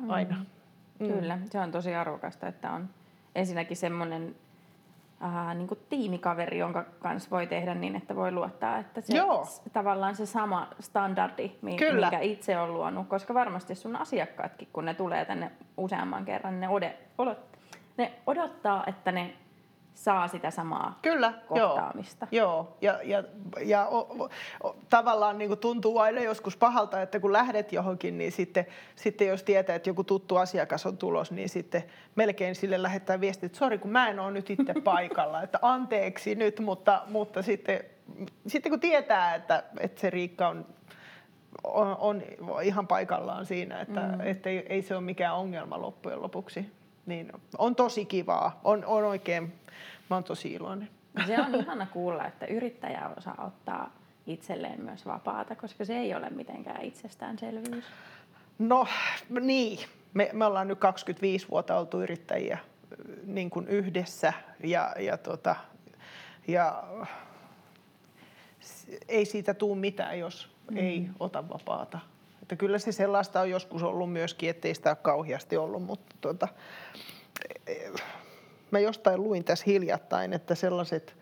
aina. 0.08 0.36
Mm. 0.36 1.06
Mm. 1.06 1.12
Kyllä, 1.12 1.38
se 1.50 1.58
on 1.58 1.72
tosi 1.72 1.94
arvokasta, 1.94 2.46
että 2.46 2.70
on 2.70 2.88
ensinnäkin 3.34 3.76
semmoinen 3.76 4.36
ää, 5.20 5.54
niin 5.54 5.68
kuin 5.68 5.80
tiimikaveri, 5.88 6.58
jonka 6.58 6.85
kanssa 6.99 7.30
voi 7.30 7.46
tehdä 7.46 7.75
niin, 7.75 7.96
että 7.96 8.16
voi 8.16 8.32
luottaa, 8.32 8.78
että 8.78 9.00
se 9.00 9.16
Joo. 9.16 9.46
tavallaan 9.73 10.14
se 10.14 10.26
sama 10.26 10.68
standardi, 10.80 11.49
Kyllä. 11.78 12.06
mikä 12.06 12.20
itse 12.20 12.58
on 12.58 12.75
luonut, 12.75 13.08
koska 13.08 13.35
varmasti 13.35 13.75
sun 13.75 13.96
asiakkaatkin, 13.96 14.68
kun 14.73 14.85
ne 14.85 14.94
tulee 14.94 15.25
tänne 15.25 15.50
useamman 15.76 16.25
kerran, 16.25 16.61
ne, 16.61 16.68
ode, 16.68 16.99
odot, 17.18 17.38
ne 17.96 18.12
odottaa, 18.26 18.85
että 18.87 19.12
ne 19.12 19.35
saa 19.96 20.28
sitä 20.28 20.50
samaa 20.50 20.98
Kyllä, 21.02 21.32
kohtaamista. 21.46 22.26
Joo, 22.30 22.50
joo. 22.50 22.76
ja, 22.80 22.98
ja, 23.04 23.24
ja 23.64 23.86
o, 23.86 24.28
o, 24.64 24.76
tavallaan 24.90 25.38
niin 25.38 25.48
kuin 25.48 25.60
tuntuu 25.60 25.98
aina 25.98 26.20
joskus 26.20 26.56
pahalta, 26.56 27.02
että 27.02 27.20
kun 27.20 27.32
lähdet 27.32 27.72
johonkin, 27.72 28.18
niin 28.18 28.32
sitten, 28.32 28.66
sitten 28.96 29.28
jos 29.28 29.42
tietää, 29.42 29.76
että 29.76 29.90
joku 29.90 30.04
tuttu 30.04 30.36
asiakas 30.36 30.86
on 30.86 30.98
tulos, 30.98 31.32
niin 31.32 31.48
sitten 31.48 31.84
melkein 32.14 32.54
sille 32.54 32.82
lähettää 32.82 33.20
viesti, 33.20 33.46
että 33.46 33.58
sori 33.58 33.78
kun 33.78 33.90
mä 33.90 34.08
en 34.08 34.20
ole 34.20 34.30
nyt 34.30 34.50
itse 34.50 34.74
paikalla, 34.84 35.42
että 35.42 35.58
anteeksi 35.62 36.34
nyt, 36.34 36.60
mutta, 36.60 37.02
mutta 37.06 37.42
sitten, 37.42 37.80
sitten 38.46 38.70
kun 38.70 38.80
tietää, 38.80 39.34
että, 39.34 39.62
että 39.80 40.00
se 40.00 40.10
Riikka 40.10 40.48
on 40.48 40.66
on, 41.64 41.94
on 41.98 42.22
ihan 42.62 42.86
paikallaan 42.86 43.46
siinä, 43.46 43.80
että, 43.80 44.00
mm. 44.00 44.20
että 44.20 44.50
ei, 44.50 44.66
ei 44.68 44.82
se 44.82 44.94
ole 44.94 45.04
mikään 45.04 45.34
ongelma 45.34 45.80
loppujen 45.80 46.22
lopuksi. 46.22 46.72
Niin 47.06 47.32
on 47.58 47.76
tosi 47.76 48.04
kivaa, 48.04 48.60
on, 48.64 48.84
on 48.84 49.04
oikein 49.04 49.52
Mä 50.10 50.16
oon 50.16 50.25
tosi 50.25 50.52
iloinen. 50.52 50.88
Se 51.26 51.40
on 51.40 51.54
ihana 51.54 51.86
kuulla, 51.86 52.26
että 52.26 52.46
yrittäjä 52.46 53.10
osaa 53.16 53.44
ottaa 53.46 53.92
itselleen 54.26 54.84
myös 54.84 55.06
vapaata, 55.06 55.56
koska 55.56 55.84
se 55.84 55.98
ei 55.98 56.14
ole 56.14 56.30
mitenkään 56.30 56.82
itsestäänselvyys. 56.82 57.84
No 58.58 58.86
niin, 59.40 59.78
me, 60.14 60.30
me 60.32 60.44
ollaan 60.44 60.68
nyt 60.68 60.78
25 60.78 61.48
vuotta 61.48 61.78
oltu 61.78 62.02
yrittäjiä 62.02 62.58
niin 63.25 63.50
kuin 63.50 63.68
yhdessä 63.68 64.32
ja, 64.64 64.94
ja, 64.98 65.18
tota, 65.18 65.56
ja 66.48 66.84
ei 69.08 69.25
siitä 69.25 69.54
tule 69.54 69.76
mitään, 69.76 70.18
jos 70.18 70.48
mm. 70.70 70.76
ei 70.76 71.08
ota 71.20 71.48
vapaata. 71.48 71.98
Että 72.46 72.56
kyllä 72.56 72.78
se 72.78 72.92
sellaista 72.92 73.40
on 73.40 73.50
joskus 73.50 73.82
ollut 73.82 74.12
myöskin, 74.12 74.50
ettei 74.50 74.74
sitä 74.74 74.90
ole 74.90 74.96
kauheasti 75.02 75.56
ollut, 75.56 75.82
mutta 75.82 76.16
tota, 76.20 76.48
mä 78.70 78.78
jostain 78.78 79.22
luin 79.22 79.44
tässä 79.44 79.64
hiljattain, 79.66 80.32
että 80.32 80.54
sellaiset, 80.54 81.16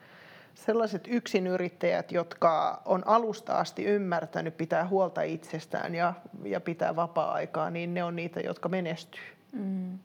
sellaiset 0.54 1.04
yksinyrittäjät, 1.08 2.12
jotka 2.12 2.82
on 2.84 3.02
alusta 3.06 3.58
asti 3.58 3.84
ymmärtänyt 3.84 4.56
pitää 4.56 4.88
huolta 4.88 5.22
itsestään 5.22 5.94
ja, 5.94 6.14
ja 6.42 6.60
pitää 6.60 6.96
vapaa-aikaa, 6.96 7.70
niin 7.70 7.94
ne 7.94 8.04
on 8.04 8.16
niitä, 8.16 8.40
jotka 8.40 8.68
menestyy. 8.68 9.22
Mm. 9.52 9.98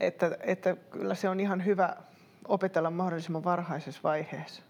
Että, 0.00 0.36
että 0.40 0.76
kyllä 0.90 1.14
se 1.14 1.28
on 1.28 1.40
ihan 1.40 1.64
hyvä 1.64 1.96
opetella 2.48 2.90
mahdollisimman 2.90 3.44
varhaisessa 3.44 4.00
vaiheessa. 4.04 4.62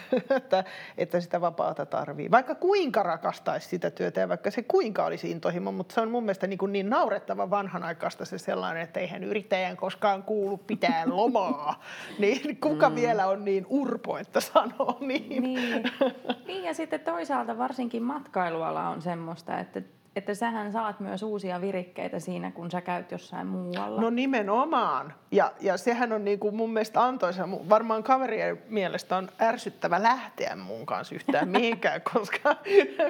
että, 0.36 0.64
että 0.98 1.20
sitä 1.20 1.40
vapaata 1.40 1.86
tarvii. 1.86 2.30
Vaikka 2.30 2.54
kuinka 2.54 3.02
rakastaisi 3.02 3.68
sitä 3.68 3.90
työtä 3.90 4.20
ja 4.20 4.28
vaikka 4.28 4.50
se 4.50 4.62
kuinka 4.62 5.04
olisi 5.04 5.30
intohimo, 5.30 5.72
mutta 5.72 5.94
se 5.94 6.00
on 6.00 6.10
mun 6.10 6.22
mielestä 6.22 6.46
niin, 6.46 6.58
kuin 6.58 6.72
niin 6.72 6.90
naurettava 6.90 7.50
vanhanaikaista 7.50 8.24
se 8.24 8.38
sellainen, 8.38 8.82
että 8.82 9.00
eihän 9.00 9.24
yrittäjän 9.24 9.76
koskaan 9.76 10.22
kuulu 10.22 10.58
pitää 10.58 11.02
lomaa. 11.20 11.82
niin 12.18 12.56
kuka 12.56 12.88
mm. 12.90 12.96
vielä 12.96 13.26
on 13.26 13.44
niin 13.44 13.66
urpo, 13.68 14.18
että 14.18 14.40
sanoo 14.40 14.96
niin? 15.00 15.42
niin. 15.42 15.90
Niin 16.46 16.64
ja 16.64 16.74
sitten 16.74 17.00
toisaalta 17.00 17.58
varsinkin 17.58 18.02
matkailuala 18.02 18.88
on 18.88 19.02
semmoista, 19.02 19.58
että 19.58 19.82
että 20.16 20.34
sähän 20.34 20.72
saat 20.72 21.00
myös 21.00 21.22
uusia 21.22 21.60
virikkeitä 21.60 22.18
siinä, 22.18 22.50
kun 22.50 22.70
sä 22.70 22.80
käyt 22.80 23.10
jossain 23.10 23.46
muualla. 23.46 24.00
No 24.00 24.10
nimenomaan. 24.10 25.14
Ja, 25.30 25.52
ja 25.60 25.76
sehän 25.76 26.12
on 26.12 26.24
niin 26.24 26.38
kuin 26.38 26.54
mun 26.54 26.72
mielestä 26.72 27.04
antoisa. 27.04 27.48
Varmaan 27.68 28.02
kaverien 28.02 28.62
mielestä 28.68 29.16
on 29.16 29.28
ärsyttävä 29.40 30.02
lähteä 30.02 30.56
mun 30.56 30.86
kanssa 30.86 31.14
yhtään 31.14 31.48
mihinkään, 31.58 32.02
koska, 32.14 32.56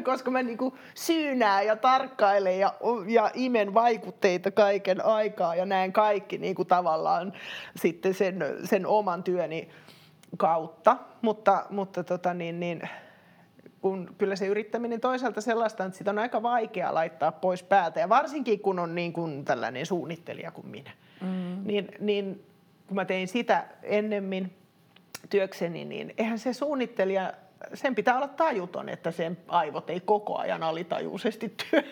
koska 0.04 0.30
mä 0.30 0.42
niin 0.42 0.58
kuin 0.58 0.74
syynään 0.94 1.66
ja 1.66 1.76
tarkkailen 1.76 2.58
ja, 2.58 2.74
ja 3.06 3.30
imen 3.34 3.74
vaikutteita 3.74 4.50
kaiken 4.50 5.04
aikaa 5.04 5.54
ja 5.54 5.66
näen 5.66 5.92
kaikki 5.92 6.38
niin 6.38 6.54
kuin 6.54 6.68
tavallaan 6.68 7.32
sitten 7.76 8.14
sen, 8.14 8.44
sen 8.64 8.86
oman 8.86 9.22
työni 9.22 9.68
kautta. 10.36 10.96
Mutta, 11.22 11.66
mutta 11.70 12.04
tota 12.04 12.34
niin, 12.34 12.60
niin, 12.60 12.82
kun 13.82 14.14
kyllä 14.18 14.36
se 14.36 14.46
yrittäminen 14.46 15.00
toisaalta 15.00 15.40
sellaista, 15.40 15.84
että 15.84 15.98
sitä 15.98 16.10
on 16.10 16.18
aika 16.18 16.42
vaikea 16.42 16.94
laittaa 16.94 17.32
pois 17.32 17.62
päältä. 17.62 18.00
Ja 18.00 18.08
varsinkin 18.08 18.60
kun 18.60 18.78
on 18.78 18.94
niin 18.94 19.12
kuin 19.12 19.44
tällainen 19.44 19.86
suunnittelija 19.86 20.50
kuin 20.50 20.66
minä. 20.66 20.90
Mm. 21.20 21.56
Niin, 21.64 21.88
niin 22.00 22.44
kun 22.86 22.94
mä 22.94 23.04
tein 23.04 23.28
sitä 23.28 23.64
ennemmin 23.82 24.52
työkseni, 25.30 25.84
niin 25.84 26.14
eihän 26.18 26.38
se 26.38 26.52
suunnittelija, 26.52 27.32
sen 27.74 27.94
pitää 27.94 28.16
olla 28.16 28.28
tajuton, 28.28 28.88
että 28.88 29.10
sen 29.10 29.38
aivot 29.48 29.90
ei 29.90 30.00
koko 30.00 30.38
ajan 30.38 30.62
alitajuisesti 30.62 31.54
työ, 31.70 31.82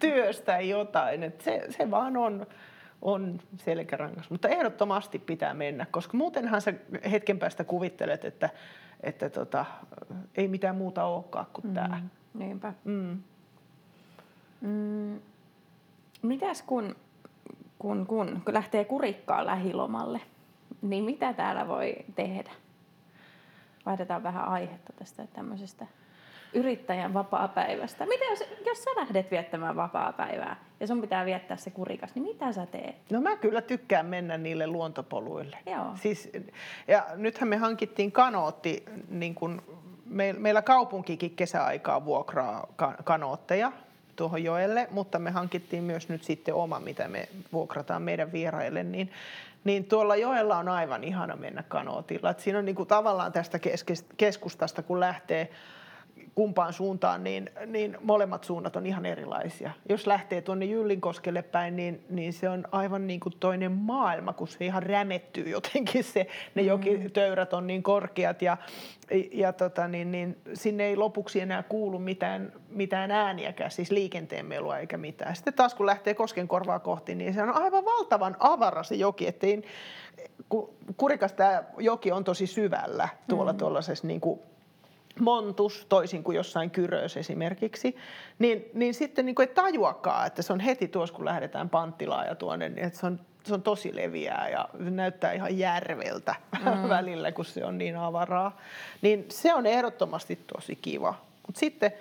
työstä 0.00 0.60
jotain. 0.60 1.22
Et 1.22 1.40
se, 1.40 1.66
se 1.70 1.90
vaan 1.90 2.16
on, 2.16 2.46
on 3.02 3.40
selkärangas. 3.56 4.30
Mutta 4.30 4.48
ehdottomasti 4.48 5.18
pitää 5.18 5.54
mennä, 5.54 5.86
koska 5.90 6.16
muutenhan 6.16 6.60
sä 6.60 6.74
hetken 7.10 7.38
päästä 7.38 7.64
kuvittelet, 7.64 8.24
että 8.24 8.50
että 9.02 9.30
tota, 9.30 9.64
ei 10.34 10.48
mitään 10.48 10.76
muuta 10.76 11.04
olekaan 11.04 11.46
kuin 11.52 11.66
mm, 11.66 11.74
tämä. 11.74 12.02
Niinpä. 12.34 12.72
Mm. 12.84 13.22
Mm, 14.60 15.20
mitäs 16.22 16.62
kun, 16.62 16.96
kun, 17.78 18.06
kun, 18.06 18.42
kun 18.44 18.54
lähtee 18.54 18.84
kurikkaan 18.84 19.46
lähilomalle, 19.46 20.20
niin 20.82 21.04
mitä 21.04 21.32
täällä 21.32 21.68
voi 21.68 21.96
tehdä? 22.14 22.50
Vaihdetaan 23.86 24.22
vähän 24.22 24.48
aihetta 24.48 24.92
tästä 24.92 25.26
tämmöisestä 25.26 25.86
yrittäjän 26.54 27.14
vapaa-päivästä. 27.14 28.06
Mitä 28.06 28.24
jos, 28.24 28.44
jos 28.66 28.84
sä 28.84 28.90
lähdet 28.96 29.30
viettämään 29.30 29.76
vapaa-päivää 29.76 30.56
ja 30.80 30.86
sun 30.86 31.00
pitää 31.00 31.24
viettää 31.24 31.56
se 31.56 31.70
kurikas, 31.70 32.14
niin 32.14 32.24
mitä 32.24 32.52
sä 32.52 32.66
teet? 32.66 32.96
No 33.10 33.20
mä 33.20 33.36
kyllä 33.36 33.60
tykkään 33.60 34.06
mennä 34.06 34.38
niille 34.38 34.66
luontopoluille. 34.66 35.58
Joo. 35.66 35.86
Siis, 35.94 36.30
ja 36.88 37.06
nythän 37.16 37.48
me 37.48 37.56
hankittiin 37.56 38.12
kanootti, 38.12 38.84
niin 39.08 39.34
kun 39.34 39.62
me, 40.06 40.32
meillä 40.32 40.62
kaupunkikin 40.62 41.36
kesäaikaa 41.36 42.04
vuokraa 42.04 42.66
kanootteja 43.04 43.72
tuohon 44.16 44.44
joelle, 44.44 44.88
mutta 44.90 45.18
me 45.18 45.30
hankittiin 45.30 45.82
myös 45.82 46.08
nyt 46.08 46.24
sitten 46.24 46.54
oma, 46.54 46.80
mitä 46.80 47.08
me 47.08 47.28
vuokrataan 47.52 48.02
meidän 48.02 48.32
vieraille, 48.32 48.82
niin 48.82 49.10
niin 49.64 49.84
tuolla 49.84 50.16
joella 50.16 50.56
on 50.58 50.68
aivan 50.68 51.04
ihana 51.04 51.36
mennä 51.36 51.64
kanootilla. 51.68 52.30
Et 52.30 52.40
siinä 52.40 52.58
on 52.58 52.64
niinku 52.64 52.84
tavallaan 52.84 53.32
tästä 53.32 53.58
keskustasta, 54.16 54.82
kun 54.82 55.00
lähtee 55.00 55.50
kumpaan 56.34 56.72
suuntaan, 56.72 57.24
niin, 57.24 57.50
niin 57.66 57.98
molemmat 58.02 58.44
suunnat 58.44 58.76
on 58.76 58.86
ihan 58.86 59.06
erilaisia. 59.06 59.70
Jos 59.88 60.06
lähtee 60.06 60.40
tuonne 60.40 60.64
Jyllinkoskelle 60.64 61.42
päin, 61.42 61.76
niin, 61.76 62.04
niin 62.10 62.32
se 62.32 62.48
on 62.48 62.64
aivan 62.72 63.06
niin 63.06 63.20
kuin 63.20 63.34
toinen 63.40 63.72
maailma, 63.72 64.32
kun 64.32 64.48
se 64.48 64.64
ihan 64.64 64.82
rämettyy 64.82 65.48
jotenkin 65.48 66.04
se, 66.04 66.26
ne 66.54 66.62
mm. 66.62 66.68
jokitöyrät 66.68 67.52
on 67.52 67.66
niin 67.66 67.82
korkeat 67.82 68.42
ja, 68.42 68.56
ja 69.32 69.52
tota, 69.52 69.88
niin, 69.88 70.12
niin, 70.12 70.36
sinne 70.54 70.84
ei 70.84 70.96
lopuksi 70.96 71.40
enää 71.40 71.62
kuulu 71.62 71.98
mitään, 71.98 72.52
mitään 72.68 73.10
ääniäkään, 73.10 73.70
siis 73.70 73.90
liikenteen 73.90 74.46
melua 74.46 74.78
eikä 74.78 74.96
mitään. 74.96 75.36
Sitten 75.36 75.54
taas 75.54 75.74
kun 75.74 75.86
lähtee 75.86 76.14
Koskenkorvaa 76.14 76.78
kohti, 76.78 77.14
niin 77.14 77.34
se 77.34 77.42
on 77.42 77.54
aivan 77.54 77.84
valtavan 77.84 78.36
avara 78.38 78.82
se 78.82 78.94
joki, 78.94 79.26
ettei, 79.26 79.62
kun 80.48 80.74
Kurikas 80.96 81.32
tämä 81.32 81.64
joki 81.78 82.12
on 82.12 82.24
tosi 82.24 82.46
syvällä 82.46 83.08
tuolla 83.28 83.52
mm. 83.52 83.58
tuollaisessa 83.58 84.06
niin 84.06 84.20
kuin 84.20 84.40
montus, 85.20 85.86
toisin 85.88 86.22
kuin 86.22 86.36
jossain 86.36 86.70
Kyrös 86.70 87.16
esimerkiksi, 87.16 87.96
niin, 88.38 88.64
niin 88.74 88.94
sitten 88.94 89.26
niin 89.26 89.34
kuin 89.34 89.48
ei 89.48 89.54
tajuakaan, 89.54 90.26
että 90.26 90.42
se 90.42 90.52
on 90.52 90.60
heti 90.60 90.88
tuossa, 90.88 91.14
kun 91.14 91.24
lähdetään 91.24 91.70
Panttilaan 91.70 92.26
ja 92.26 92.34
tuonne, 92.34 92.68
niin 92.68 92.86
että 92.86 92.98
se 92.98 93.06
on, 93.06 93.20
se 93.44 93.54
on 93.54 93.62
tosi 93.62 93.96
leviää 93.96 94.48
ja 94.48 94.68
näyttää 94.78 95.32
ihan 95.32 95.58
järveltä 95.58 96.34
mm. 96.64 96.88
välillä, 96.88 97.32
kun 97.32 97.44
se 97.44 97.64
on 97.64 97.78
niin 97.78 97.96
avaraa. 97.96 98.56
Niin 99.02 99.26
se 99.28 99.54
on 99.54 99.66
ehdottomasti 99.66 100.36
tosi 100.54 100.76
kiva. 100.76 101.14
Mutta 101.46 101.58
sitten 101.58 101.92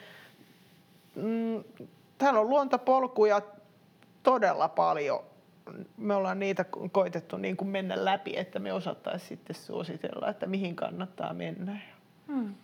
mm, 1.16 1.64
täällä 2.18 2.40
on 2.40 2.50
luontopolkuja 2.50 3.42
todella 4.24 4.68
paljon. 4.68 5.24
Me 5.98 6.16
ollaan 6.16 6.40
niitä 6.40 6.66
koitettu 6.92 7.38
niin 7.38 7.58
kuin 7.58 7.68
mennä 7.68 8.06
läpi, 8.06 8.38
että 8.38 8.60
me 8.60 8.74
osattaisiin 8.74 9.30
sitten 9.30 9.56
suositella, 9.56 10.30
että 10.30 10.48
mihin 10.48 10.76
kannattaa 10.76 11.34
mennä. 11.34 11.78
Mm. 12.28 12.56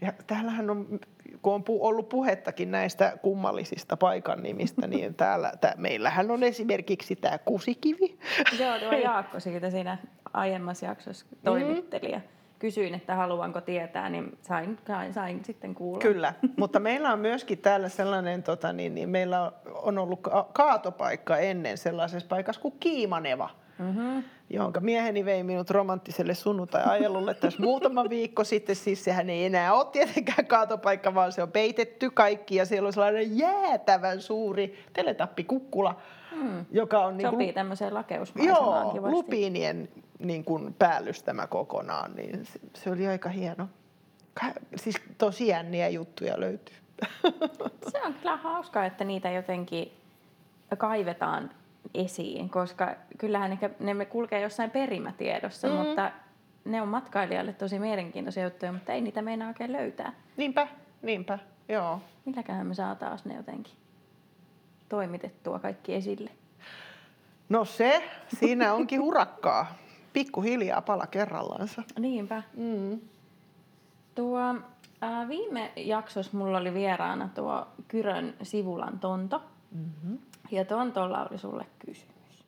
Ja 0.00 0.12
täällähän 0.26 0.70
on, 0.70 1.00
kun 1.42 1.54
on 1.54 1.64
ollut 1.68 2.08
puhettakin 2.08 2.70
näistä 2.70 3.18
kummallisista 3.22 3.96
paikan 3.96 4.42
nimistä, 4.42 4.86
niin 4.86 5.14
täällä, 5.14 5.52
tää, 5.60 5.74
meillähän 5.76 6.30
on 6.30 6.42
esimerkiksi 6.42 7.16
tämä 7.16 7.38
Kusikivi. 7.38 8.18
Joo, 8.58 8.78
tuo 8.78 8.92
Jaakko 8.92 9.40
siitä 9.40 9.70
siinä 9.70 9.98
aiemmassa 10.32 10.86
jaksossa 10.86 11.26
toimitteli 11.44 12.12
mm. 12.12 12.22
kysyin, 12.58 12.94
että 12.94 13.14
haluanko 13.14 13.60
tietää, 13.60 14.08
niin 14.08 14.38
sain, 14.42 14.78
sain 15.12 15.44
sitten 15.44 15.74
kuulla. 15.74 16.00
Kyllä, 16.00 16.34
mutta 16.56 16.80
meillä 16.80 17.12
on 17.12 17.18
myöskin 17.18 17.58
täällä 17.58 17.88
sellainen, 17.88 18.42
tota, 18.42 18.72
niin, 18.72 18.94
niin 18.94 19.08
meillä 19.08 19.52
on 19.74 19.98
ollut 19.98 20.20
kaatopaikka 20.52 21.36
ennen 21.36 21.78
sellaisessa 21.78 22.28
paikassa 22.28 22.60
kuin 22.60 22.74
Kiimaneva 22.80 23.50
mm-hmm. 23.80 24.24
jonka 24.50 24.80
mieheni 24.80 25.24
vei 25.24 25.42
minut 25.42 25.70
romanttiselle 25.70 26.34
sunnuntai-ajelulle 26.34 27.34
tässä 27.34 27.62
muutama 27.62 28.08
viikko 28.08 28.44
sitten. 28.44 28.76
Siis 28.76 29.04
sehän 29.04 29.30
ei 29.30 29.44
enää 29.44 29.74
ole 29.74 29.86
tietenkään 29.92 30.46
kaatopaikka, 30.46 31.14
vaan 31.14 31.32
se 31.32 31.42
on 31.42 31.52
peitetty 31.52 32.10
kaikki 32.10 32.56
ja 32.56 32.66
siellä 32.66 32.86
on 32.86 32.92
sellainen 32.92 33.38
jäätävän 33.38 34.20
suuri 34.20 34.84
teletappikukkula. 34.92 36.00
mm. 36.32 36.66
joka 36.70 37.04
on... 37.04 37.16
Niin 37.16 37.28
kuin, 37.28 37.32
Sopii 37.32 37.52
tämmöiseen 37.52 37.94
lakeusmaisemaan 37.94 38.84
Joo, 38.84 38.92
kivasti. 38.92 39.10
lupiinien 39.10 39.88
niin 40.18 40.44
kuin 40.44 40.74
päällystämä 40.74 41.46
kokonaan, 41.46 42.12
niin 42.14 42.44
se, 42.44 42.60
se 42.74 42.90
oli 42.90 43.06
aika 43.06 43.28
hieno. 43.28 43.68
Siis 44.76 44.96
tosi 45.18 45.46
jänniä 45.46 45.88
juttuja 45.88 46.40
löytyy. 46.40 46.76
Se 47.92 48.02
on 48.06 48.14
kyllä 48.14 48.36
hauskaa, 48.36 48.86
että 48.86 49.04
niitä 49.04 49.30
jotenkin 49.30 49.92
kaivetaan 50.78 51.50
esiin, 51.94 52.50
koska 52.50 52.94
kyllähän 53.18 53.58
ne, 53.62 53.70
ne 53.80 53.94
me 53.94 54.04
kulkee 54.04 54.40
jossain 54.40 54.70
perimätiedossa, 54.70 55.68
mm. 55.68 55.74
mutta 55.74 56.10
ne 56.64 56.82
on 56.82 56.88
matkailijalle 56.88 57.52
tosi 57.52 57.78
mielenkiintoisia 57.78 58.44
juttuja, 58.44 58.72
mutta 58.72 58.92
ei 58.92 59.00
niitä 59.00 59.22
meinaa 59.22 59.48
oikein 59.48 59.72
löytää. 59.72 60.12
Niinpä, 60.36 60.68
niinpä, 61.02 61.38
joo. 61.68 62.00
Milläköhän 62.24 62.66
me 62.66 62.74
saa 62.74 62.94
taas 62.94 63.24
ne 63.24 63.34
jotenkin 63.34 63.74
toimitettua 64.88 65.58
kaikki 65.58 65.94
esille? 65.94 66.30
No 67.48 67.64
se, 67.64 68.02
siinä 68.38 68.74
onkin 68.74 69.00
urakkaa. 69.00 69.74
Pikkuhiljaa 70.12 70.82
pala 70.82 71.06
kerrallaansa. 71.06 71.82
Niinpä. 71.98 72.42
Mm. 72.56 73.00
Tuo, 74.14 74.40
ää, 75.00 75.28
viime 75.28 75.72
jaksossa 75.76 76.36
mulla 76.36 76.58
oli 76.58 76.74
vieraana 76.74 77.28
tuo 77.34 77.66
Kyrön 77.88 78.34
Sivulan 78.42 78.98
Tonto. 78.98 79.42
Mm-hmm. 79.74 80.18
Ja 80.50 80.64
Tontolla 80.64 81.26
oli 81.30 81.38
sulle 81.38 81.66
kysymys. 81.78 82.44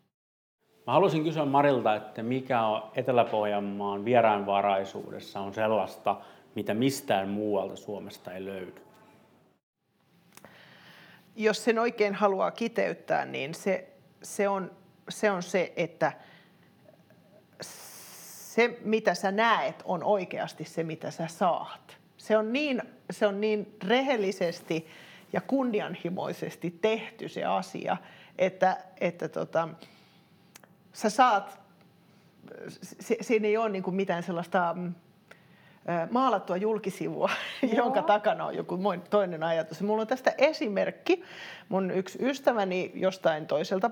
Mä 0.87 0.93
haluaisin 0.93 1.25
kysyä 1.25 1.45
Marilta, 1.45 1.95
että 1.95 2.23
mikä 2.23 2.63
on 2.63 2.91
Etelä-Pohjanmaan 2.95 4.05
vieraanvaraisuudessa 4.05 5.41
on 5.41 5.55
sellaista, 5.55 6.21
mitä 6.55 6.75
mistään 6.75 7.29
muualta 7.29 7.77
Suomesta 7.77 8.33
ei 8.33 8.45
löydy? 8.45 8.75
Jos 11.37 11.65
sen 11.65 11.79
oikein 11.79 12.15
haluaa 12.15 12.51
kiteyttää, 12.51 13.25
niin 13.25 13.55
se, 13.55 13.89
se, 14.23 14.49
on, 14.49 14.71
se 15.09 15.31
on 15.31 15.43
se, 15.43 15.73
että 15.77 16.13
se, 17.61 18.79
mitä 18.85 19.15
sä 19.15 19.33
näet, 19.33 19.83
on 19.85 20.05
oikeasti 20.05 20.65
se, 20.65 20.83
mitä 20.83 21.11
sä 21.11 21.27
saat. 21.27 21.99
Se 22.17 22.37
on 22.37 22.53
niin, 22.53 22.83
se 23.11 23.27
on 23.27 23.41
niin 23.41 23.77
rehellisesti 23.87 24.87
ja 25.33 25.40
kunnianhimoisesti 25.40 26.79
tehty 26.81 27.29
se 27.29 27.45
asia, 27.45 27.97
että, 28.38 28.77
että 29.01 29.29
tota, 29.29 29.68
sä 30.92 31.11
saat, 31.11 31.61
se, 33.01 33.16
siinä 33.21 33.49
ei 33.49 33.57
ole 33.57 33.68
niin 33.68 33.83
kuin 33.83 33.97
mitään 33.97 34.23
sellaista 34.23 34.75
mm, 34.79 34.95
maalattua 36.11 36.57
julkisivua, 36.57 37.31
Joo. 37.62 37.73
jonka 37.73 38.03
takana 38.03 38.47
on 38.47 38.57
joku 38.57 38.79
toinen 39.11 39.42
ajatus. 39.42 39.83
Mulla 39.83 40.01
on 40.01 40.07
tästä 40.07 40.35
esimerkki. 40.38 41.23
Mun 41.68 41.90
yksi 41.90 42.18
ystäväni 42.23 42.92
jostain 42.95 43.47
toiselta 43.47 43.90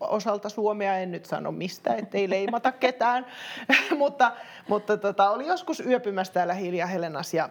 osalta 0.00 0.48
Suomea, 0.48 0.96
en 0.96 1.10
nyt 1.10 1.24
sano 1.24 1.52
mistä, 1.52 1.94
ettei 1.94 2.30
leimata 2.30 2.72
ketään, 2.72 3.26
mutta, 3.98 4.32
mutta 4.68 4.96
tota, 4.96 5.30
oli 5.30 5.46
joskus 5.46 5.80
yöpymässä 5.80 6.32
täällä 6.32 6.54
Hilja 6.54 6.86
Helenas 6.86 7.34
ja 7.34 7.48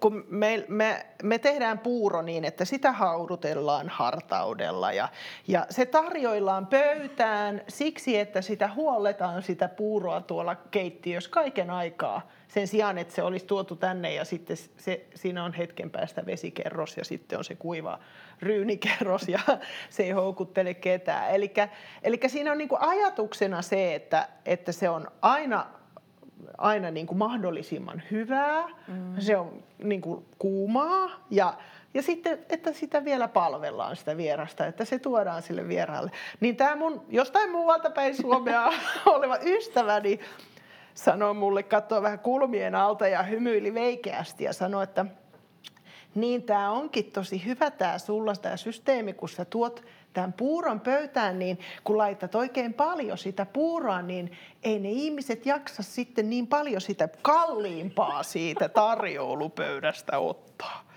kun 0.00 0.24
me, 0.28 0.64
me, 0.68 1.06
me 1.22 1.38
tehdään 1.38 1.78
puuro 1.78 2.22
niin, 2.22 2.44
että 2.44 2.64
sitä 2.64 2.92
haudutellaan 2.92 3.88
hartaudella 3.88 4.92
ja, 4.92 5.08
ja 5.48 5.66
se 5.70 5.86
tarjoillaan 5.86 6.66
pöytään 6.66 7.62
siksi, 7.68 8.18
että 8.18 8.42
sitä 8.42 8.70
huolletaan 8.74 9.42
sitä 9.42 9.68
puuroa 9.68 10.20
tuolla 10.20 10.54
keittiössä 10.54 11.30
kaiken 11.30 11.70
aikaa 11.70 12.28
sen 12.48 12.66
sijaan, 12.66 12.98
että 12.98 13.14
se 13.14 13.22
olisi 13.22 13.46
tuotu 13.46 13.76
tänne 13.76 14.14
ja 14.14 14.24
sitten 14.24 14.56
se, 14.56 15.06
siinä 15.14 15.44
on 15.44 15.52
hetken 15.52 15.90
päästä 15.90 16.26
vesikerros 16.26 16.96
ja 16.96 17.04
sitten 17.04 17.38
on 17.38 17.44
se 17.44 17.54
kuiva 17.54 17.98
ryynikerros 18.42 19.28
ja 19.28 19.40
se 19.90 20.02
ei 20.02 20.10
houkuttele 20.10 20.74
ketään. 20.74 21.30
Eli 22.02 22.20
siinä 22.26 22.52
on 22.52 22.58
niin 22.58 22.68
ajatuksena 22.80 23.62
se, 23.62 23.94
että, 23.94 24.28
että 24.44 24.72
se 24.72 24.88
on 24.88 25.10
aina 25.22 25.79
aina 26.58 26.90
niin 26.90 27.06
kuin 27.06 27.18
mahdollisimman 27.18 28.02
hyvää, 28.10 28.68
mm. 28.88 29.14
se 29.18 29.36
on 29.36 29.62
niin 29.82 30.00
kuin 30.00 30.24
kuumaa 30.38 31.10
ja, 31.30 31.54
ja 31.94 32.02
sitten, 32.02 32.38
että 32.48 32.72
sitä 32.72 33.04
vielä 33.04 33.28
palvellaan 33.28 33.96
sitä 33.96 34.16
vierasta, 34.16 34.66
että 34.66 34.84
se 34.84 34.98
tuodaan 34.98 35.42
sille 35.42 35.68
vieraalle. 35.68 36.10
Niin 36.40 36.56
tämä 36.56 36.76
mun 36.76 37.02
jostain 37.08 37.50
muualta 37.50 37.90
päin 37.90 38.16
Suomea 38.16 38.72
oleva 39.06 39.38
ystäväni 39.42 40.20
sanoi 40.94 41.34
mulle, 41.34 41.62
katsoi 41.62 42.02
vähän 42.02 42.18
kulmien 42.18 42.74
alta 42.74 43.08
ja 43.08 43.22
hymyili 43.22 43.74
veikeästi 43.74 44.44
ja 44.44 44.52
sanoi, 44.52 44.84
että 44.84 45.06
niin 46.14 46.42
tämä 46.42 46.70
onkin 46.70 47.12
tosi 47.12 47.44
hyvä 47.44 47.70
tämä 47.70 47.98
sulla 47.98 48.36
tämä 48.36 48.56
systeemi, 48.56 49.12
kun 49.12 49.28
sä 49.28 49.44
tuot 49.44 49.84
tämän 50.12 50.32
puuron 50.32 50.80
pöytään, 50.80 51.38
niin 51.38 51.58
kun 51.84 51.98
laitat 51.98 52.34
oikein 52.34 52.74
paljon 52.74 53.18
sitä 53.18 53.46
puuroa, 53.46 54.02
niin 54.02 54.38
ei 54.62 54.78
ne 54.78 54.90
ihmiset 54.90 55.46
jaksa 55.46 55.82
sitten 55.82 56.30
niin 56.30 56.46
paljon 56.46 56.80
sitä 56.80 57.08
kalliimpaa 57.22 58.22
siitä 58.22 58.68
tarjoulupöydästä 58.68 60.18
ottaa. 60.18 60.89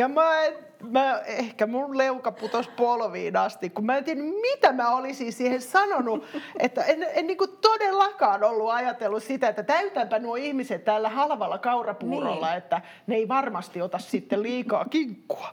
Ja 0.00 0.08
mä, 0.08 0.44
en, 0.44 0.54
mä, 0.82 1.20
ehkä 1.26 1.66
mun 1.66 1.98
leuka 1.98 2.32
putos 2.32 2.68
polviin 2.68 3.36
asti, 3.36 3.70
kun 3.70 3.86
mä 3.86 3.96
en 3.96 4.04
tiedä, 4.04 4.20
mitä 4.22 4.72
mä 4.72 4.96
olisin 4.96 5.32
siihen 5.32 5.62
sanonut. 5.62 6.24
Että 6.58 6.84
en, 6.84 7.06
en 7.14 7.26
niin 7.26 7.36
kuin 7.36 7.50
todellakaan 7.60 8.44
ollut 8.44 8.70
ajatellut 8.70 9.22
sitä, 9.22 9.48
että 9.48 9.62
täytänpä 9.62 10.18
nuo 10.18 10.36
ihmiset 10.36 10.84
tällä 10.84 11.08
halvalla 11.08 11.58
kaurapuurolla, 11.58 12.46
niin. 12.46 12.58
että 12.58 12.80
ne 13.06 13.14
ei 13.14 13.28
varmasti 13.28 13.82
ota 13.82 13.98
sitten 13.98 14.42
liikaa 14.42 14.84
kinkkua. 14.84 15.48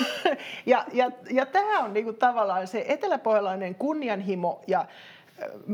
ja 0.66 0.84
ja, 0.92 1.10
ja 1.30 1.46
tämä 1.46 1.78
on 1.78 1.92
niin 1.92 2.04
kuin 2.04 2.16
tavallaan 2.16 2.66
se 2.66 2.84
eteläpohjalainen 2.88 3.74
kunnianhimo 3.74 4.62
ja 4.66 4.86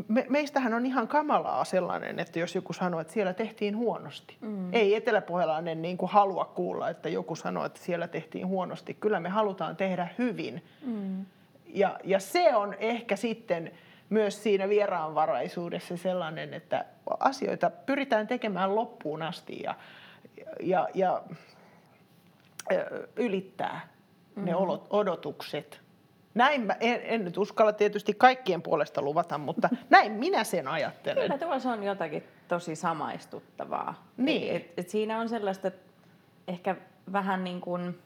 me, 0.09 0.27
meistähän 0.29 0.75
on 0.75 0.87
ihan 0.87 1.09
kamalaa 1.09 1.65
sellainen, 1.65 2.19
että 2.19 2.39
jos 2.39 2.55
joku 2.55 2.73
sanoo, 2.73 3.01
että 3.01 3.13
siellä 3.13 3.35
tehtiin 3.35 3.77
huonosti. 3.77 4.37
Mm. 4.41 4.75
Ei 4.75 4.95
eteläpohjalainen 4.95 5.83
niin 5.83 5.97
kuin 5.97 6.11
halua 6.11 6.45
kuulla, 6.45 6.91
että 6.91 7.09
joku 7.09 7.37
sanoo, 7.37 7.65
että 7.65 7.81
siellä 7.81 8.09
tehtiin 8.09 8.47
huonosti. 8.47 8.95
Kyllä 8.95 9.21
me 9.21 9.29
halutaan 9.29 9.77
tehdä 9.77 10.09
hyvin. 10.19 10.65
Mm. 10.87 11.27
Ja, 11.67 11.99
ja 12.05 12.21
se 12.21 12.55
on 12.55 12.75
ehkä 12.75 13.17
sitten 13.17 13.73
myös 14.11 14.43
siinä 14.43 14.69
vieraanvaraisuudessa 14.69 15.97
sellainen, 15.97 16.55
että 16.55 16.85
asioita 17.21 17.71
pyritään 17.71 18.27
tekemään 18.27 18.75
loppuun 18.75 19.23
asti 19.23 19.63
ja, 19.63 19.75
ja, 20.61 20.89
ja, 20.95 21.23
ja 22.71 22.85
ylittää 23.17 23.89
mm. 24.37 24.45
ne 24.45 24.53
odotukset 24.91 25.81
näin 26.35 26.63
mä, 26.67 26.77
en, 26.81 27.01
en 27.03 27.25
nyt 27.25 27.39
uskalla 27.39 27.73
tietysti 27.73 28.15
kaikkien 28.15 28.63
puolesta 28.63 29.03
luvata, 29.03 29.39
mutta 29.39 29.69
näin 29.91 30.13
minä 30.13 30.45
sen 30.45 30.69
ajattelen. 30.69 31.23
Kyllä 31.23 31.39
tuossa 31.39 31.71
on 31.71 31.83
jotakin 31.83 32.25
tosi 32.49 32.77
samaistuttavaa. 32.77 34.07
Niin. 34.17 34.57
Et, 34.57 34.73
et 34.77 34.89
siinä 34.89 35.19
on 35.21 35.29
sellaista 35.29 35.71
ehkä 36.49 36.77
vähän 37.13 37.45
niin 37.45 37.61
kuin, 37.61 37.99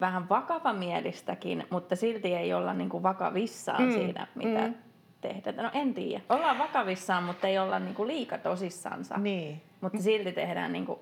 vähän 0.00 0.28
vakavamielistäkin, 0.28 1.66
mutta 1.70 1.96
silti 1.96 2.34
ei 2.34 2.54
olla 2.54 2.74
niin 2.74 2.88
kuin 2.88 3.02
vakavissaan 3.02 3.82
mm. 3.82 3.92
siinä, 3.92 4.26
mitä 4.34 4.68
mm. 4.68 4.74
tehdään. 5.20 5.56
No 5.56 5.70
en 5.74 5.94
tiedä. 5.94 6.22
Ollaan 6.28 6.58
vakavissaan, 6.58 7.24
mutta 7.24 7.48
ei 7.48 7.58
olla 7.58 7.78
niin 7.78 7.94
kuin 7.94 8.08
liika 8.08 8.38
tosissansa. 8.38 9.18
Niin. 9.18 9.62
Mutta 9.80 10.02
silti 10.02 10.32
tehdään 10.32 10.72
niin 10.72 10.86
kuin 10.86 10.98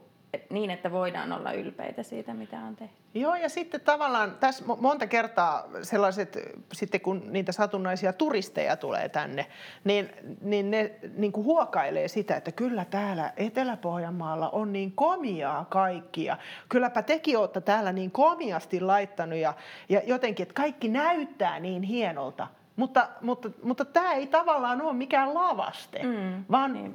niin, 0.50 0.70
että 0.70 0.92
voidaan 0.92 1.32
olla 1.32 1.52
ylpeitä 1.52 2.02
siitä, 2.02 2.34
mitä 2.34 2.56
on 2.58 2.76
tehty. 2.76 2.96
Joo, 3.14 3.34
ja 3.34 3.48
sitten 3.48 3.80
tavallaan 3.80 4.36
tässä 4.40 4.64
monta 4.80 5.06
kertaa 5.06 5.68
sellaiset, 5.82 6.38
sitten 6.72 7.00
kun 7.00 7.22
niitä 7.30 7.52
satunnaisia 7.52 8.12
turisteja 8.12 8.76
tulee 8.76 9.08
tänne, 9.08 9.46
niin, 9.84 10.10
niin 10.40 10.70
ne 10.70 10.92
niin 11.16 11.32
kuin 11.32 11.44
huokailee 11.44 12.08
sitä, 12.08 12.36
että 12.36 12.52
kyllä 12.52 12.84
täällä 12.84 13.32
Etelä-Pohjanmaalla 13.36 14.50
on 14.50 14.72
niin 14.72 14.92
komiaa 14.92 15.64
kaikkia. 15.64 16.36
Kylläpä 16.68 17.02
tekin 17.02 17.38
olette 17.38 17.60
täällä 17.60 17.92
niin 17.92 18.10
komiasti 18.10 18.80
laittanut 18.80 19.38
ja, 19.38 19.54
ja 19.88 20.02
jotenkin, 20.06 20.42
että 20.42 20.54
kaikki 20.54 20.88
näyttää 20.88 21.60
niin 21.60 21.82
hienolta. 21.82 22.46
Mutta, 22.78 23.08
mutta, 23.20 23.50
mutta 23.62 23.84
tämä 23.84 24.12
ei 24.12 24.26
tavallaan 24.26 24.82
ole 24.82 24.92
mikään 24.92 25.34
lavaste, 25.34 26.02
mm, 26.02 26.44
vaan 26.50 26.94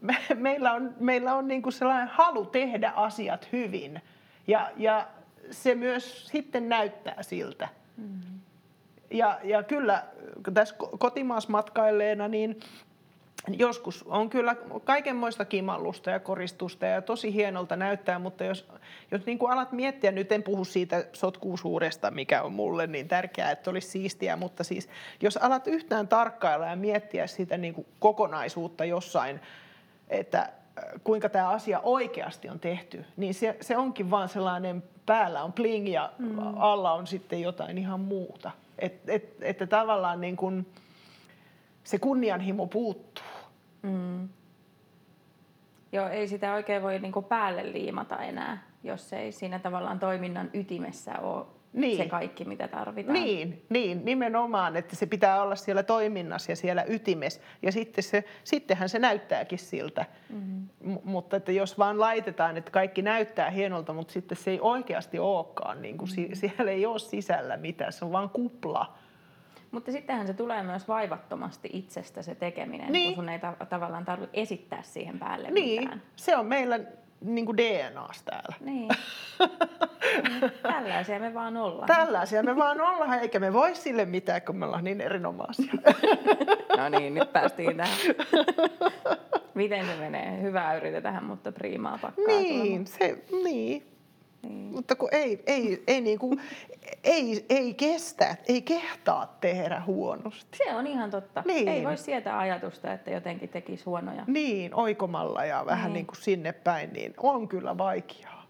me, 0.00 0.16
meillä 0.34 0.72
on, 0.72 0.94
meillä 1.00 1.34
on 1.34 1.48
niinku 1.48 1.70
sellainen 1.70 2.08
halu 2.08 2.46
tehdä 2.46 2.92
asiat 2.96 3.48
hyvin. 3.52 4.02
Ja, 4.46 4.70
ja 4.76 5.06
se 5.50 5.74
myös 5.74 6.26
sitten 6.26 6.68
näyttää 6.68 7.22
siltä. 7.22 7.68
Mm. 7.96 8.20
Ja, 9.10 9.38
ja 9.42 9.62
kyllä 9.62 10.04
tässä 10.54 10.74
kotimaasmatkailleena, 10.98 12.28
niin 12.28 12.60
joskus 13.48 14.02
on 14.02 14.30
kyllä 14.30 14.56
kaikenmoista 14.84 15.44
kimallusta 15.44 16.10
ja 16.10 16.20
koristusta 16.20 16.86
ja 16.86 17.02
tosi 17.02 17.34
hienolta 17.34 17.76
näyttää, 17.76 18.18
mutta 18.18 18.44
jos, 18.44 18.68
jos 19.10 19.26
niin 19.26 19.38
kuin 19.38 19.52
alat 19.52 19.72
miettiä, 19.72 20.10
nyt 20.10 20.32
en 20.32 20.42
puhu 20.42 20.64
siitä 20.64 21.04
sotkuusuudesta, 21.12 22.10
mikä 22.10 22.42
on 22.42 22.52
mulle 22.52 22.86
niin 22.86 23.08
tärkeää, 23.08 23.50
että 23.50 23.70
olisi 23.70 23.88
siistiä, 23.88 24.36
mutta 24.36 24.64
siis 24.64 24.88
jos 25.20 25.36
alat 25.36 25.66
yhtään 25.66 26.08
tarkkailla 26.08 26.66
ja 26.66 26.76
miettiä 26.76 27.26
sitä 27.26 27.58
niin 27.58 27.74
kuin 27.74 27.86
kokonaisuutta 27.98 28.84
jossain, 28.84 29.40
että 30.08 30.52
kuinka 31.04 31.28
tämä 31.28 31.48
asia 31.48 31.80
oikeasti 31.80 32.48
on 32.48 32.60
tehty, 32.60 33.04
niin 33.16 33.34
se, 33.34 33.56
se 33.60 33.76
onkin 33.76 34.10
vaan 34.10 34.28
sellainen, 34.28 34.82
päällä 35.06 35.42
on 35.42 35.52
bling 35.52 35.92
ja 35.92 36.12
mm. 36.18 36.38
alla 36.56 36.92
on 36.92 37.06
sitten 37.06 37.40
jotain 37.40 37.78
ihan 37.78 38.00
muuta. 38.00 38.50
Et, 38.78 39.08
et, 39.08 39.34
että 39.40 39.66
tavallaan 39.66 40.20
niin 40.20 40.36
kun 40.36 40.66
se 41.90 41.98
kunnianhimo 41.98 42.66
puuttuu. 42.66 43.24
Mm. 43.82 44.28
Joo, 45.92 46.08
ei 46.08 46.28
sitä 46.28 46.54
oikein 46.54 46.82
voi 46.82 46.98
niin 46.98 47.12
päälle 47.28 47.72
liimata 47.72 48.16
enää, 48.16 48.62
jos 48.82 49.12
ei 49.12 49.32
siinä 49.32 49.58
tavallaan 49.58 49.98
toiminnan 49.98 50.50
ytimessä 50.54 51.18
ole 51.18 51.46
niin. 51.72 51.96
se 51.96 52.08
kaikki, 52.08 52.44
mitä 52.44 52.68
tarvitaan. 52.68 53.12
Niin, 53.12 53.64
niin, 53.68 54.04
nimenomaan, 54.04 54.76
että 54.76 54.96
se 54.96 55.06
pitää 55.06 55.42
olla 55.42 55.56
siellä 55.56 55.82
toiminnassa 55.82 56.52
ja 56.52 56.56
siellä 56.56 56.84
ytimessä. 56.88 57.40
Ja 57.62 57.72
sitten 57.72 58.04
se, 58.04 58.24
sittenhän 58.44 58.88
se 58.88 58.98
näyttääkin 58.98 59.58
siltä. 59.58 60.04
Mm-hmm. 60.30 60.92
M- 60.92 60.98
mutta 61.04 61.36
että 61.36 61.52
jos 61.52 61.78
vaan 61.78 62.00
laitetaan, 62.00 62.56
että 62.56 62.70
kaikki 62.70 63.02
näyttää 63.02 63.50
hienolta, 63.50 63.92
mutta 63.92 64.12
sitten 64.12 64.38
se 64.38 64.50
ei 64.50 64.60
oikeasti 64.60 65.18
olekaan, 65.18 65.82
niin 65.82 65.98
kuin 65.98 66.10
mm-hmm. 66.16 66.34
siellä 66.34 66.70
ei 66.70 66.86
ole 66.86 66.98
sisällä 66.98 67.56
mitään, 67.56 67.92
se 67.92 68.04
on 68.04 68.12
vaan 68.12 68.30
kupla. 68.30 68.94
Mutta 69.70 69.92
sittenhän 69.92 70.26
se 70.26 70.34
tulee 70.34 70.62
myös 70.62 70.88
vaivattomasti 70.88 71.70
itsestä 71.72 72.22
se 72.22 72.34
tekeminen, 72.34 72.92
niin. 72.92 73.14
kun 73.14 73.24
sun 73.24 73.28
ei 73.28 73.38
ta- 73.38 73.66
tavallaan 73.68 74.04
tarvitse 74.04 74.40
esittää 74.40 74.82
siihen 74.82 75.18
päälle 75.18 75.50
niin. 75.50 75.82
mitään. 75.82 76.02
Se 76.16 76.36
on 76.36 76.46
meillä 76.46 76.80
niin 77.20 77.46
kuin 77.46 77.56
DNAs 77.56 78.22
täällä. 78.22 78.56
Niin. 78.60 78.88
niin. 80.28 80.52
Tällaisia 80.62 81.20
me 81.20 81.34
vaan 81.34 81.56
ollaan. 81.56 81.86
Tällaisia 81.86 82.42
me 82.42 82.56
vaan 82.56 82.80
ollaan, 82.80 83.18
eikä 83.18 83.40
me 83.40 83.52
voi 83.52 83.74
sille 83.74 84.04
mitään, 84.04 84.42
kun 84.42 84.56
me 84.56 84.66
ollaan 84.66 84.84
niin 84.84 85.00
erinomaisia. 85.00 85.72
no 86.78 86.88
niin, 86.88 87.14
nyt 87.14 87.32
päästiin 87.32 87.76
tähän. 87.76 87.98
Miten 89.54 89.86
se 89.86 89.96
menee? 89.96 90.42
Hyvää 90.42 90.76
yritetään, 90.76 91.24
mutta 91.24 91.52
priimaa 91.52 91.98
pakkaa. 92.02 92.24
Niin, 92.26 92.86
se, 92.86 93.18
niin. 93.44 93.86
Niin. 94.42 94.72
Mutta 94.72 94.94
kun 94.94 95.08
ei, 95.12 95.42
ei, 95.46 95.82
ei, 95.86 96.00
niin 96.00 96.18
kuin, 96.18 96.40
ei, 97.04 97.46
ei 97.48 97.74
kestä, 97.74 98.36
ei 98.48 98.62
kehtaa 98.62 99.36
tehdä 99.40 99.82
huonosti. 99.86 100.58
Se 100.58 100.74
on 100.74 100.86
ihan 100.86 101.10
totta. 101.10 101.42
Niin. 101.46 101.68
Ei 101.68 101.84
voi 101.84 101.96
sietää 101.96 102.38
ajatusta, 102.38 102.92
että 102.92 103.10
jotenkin 103.10 103.48
tekisi 103.48 103.84
huonoja. 103.84 104.24
Niin, 104.26 104.74
oikomalla 104.74 105.44
ja 105.44 105.66
vähän 105.66 105.84
niin. 105.84 105.94
niin 105.94 106.06
kuin 106.06 106.16
sinne 106.16 106.52
päin, 106.52 106.92
niin 106.92 107.14
on 107.16 107.48
kyllä 107.48 107.78
vaikeaa. 107.78 108.46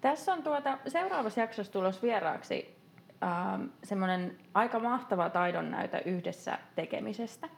Tässä 0.00 0.32
on 0.32 0.42
tuota, 0.42 0.78
seuraavassa 0.88 1.40
jaksossa 1.40 1.72
tulos 1.72 2.02
vieraaksi 2.02 2.76
ähm, 3.22 3.64
semmoinen 3.84 4.38
aika 4.54 4.78
mahtava 4.78 5.30
taidon 5.30 5.70
näytä 5.70 5.98
yhdessä 5.98 6.58
tekemisestä. 6.74 7.48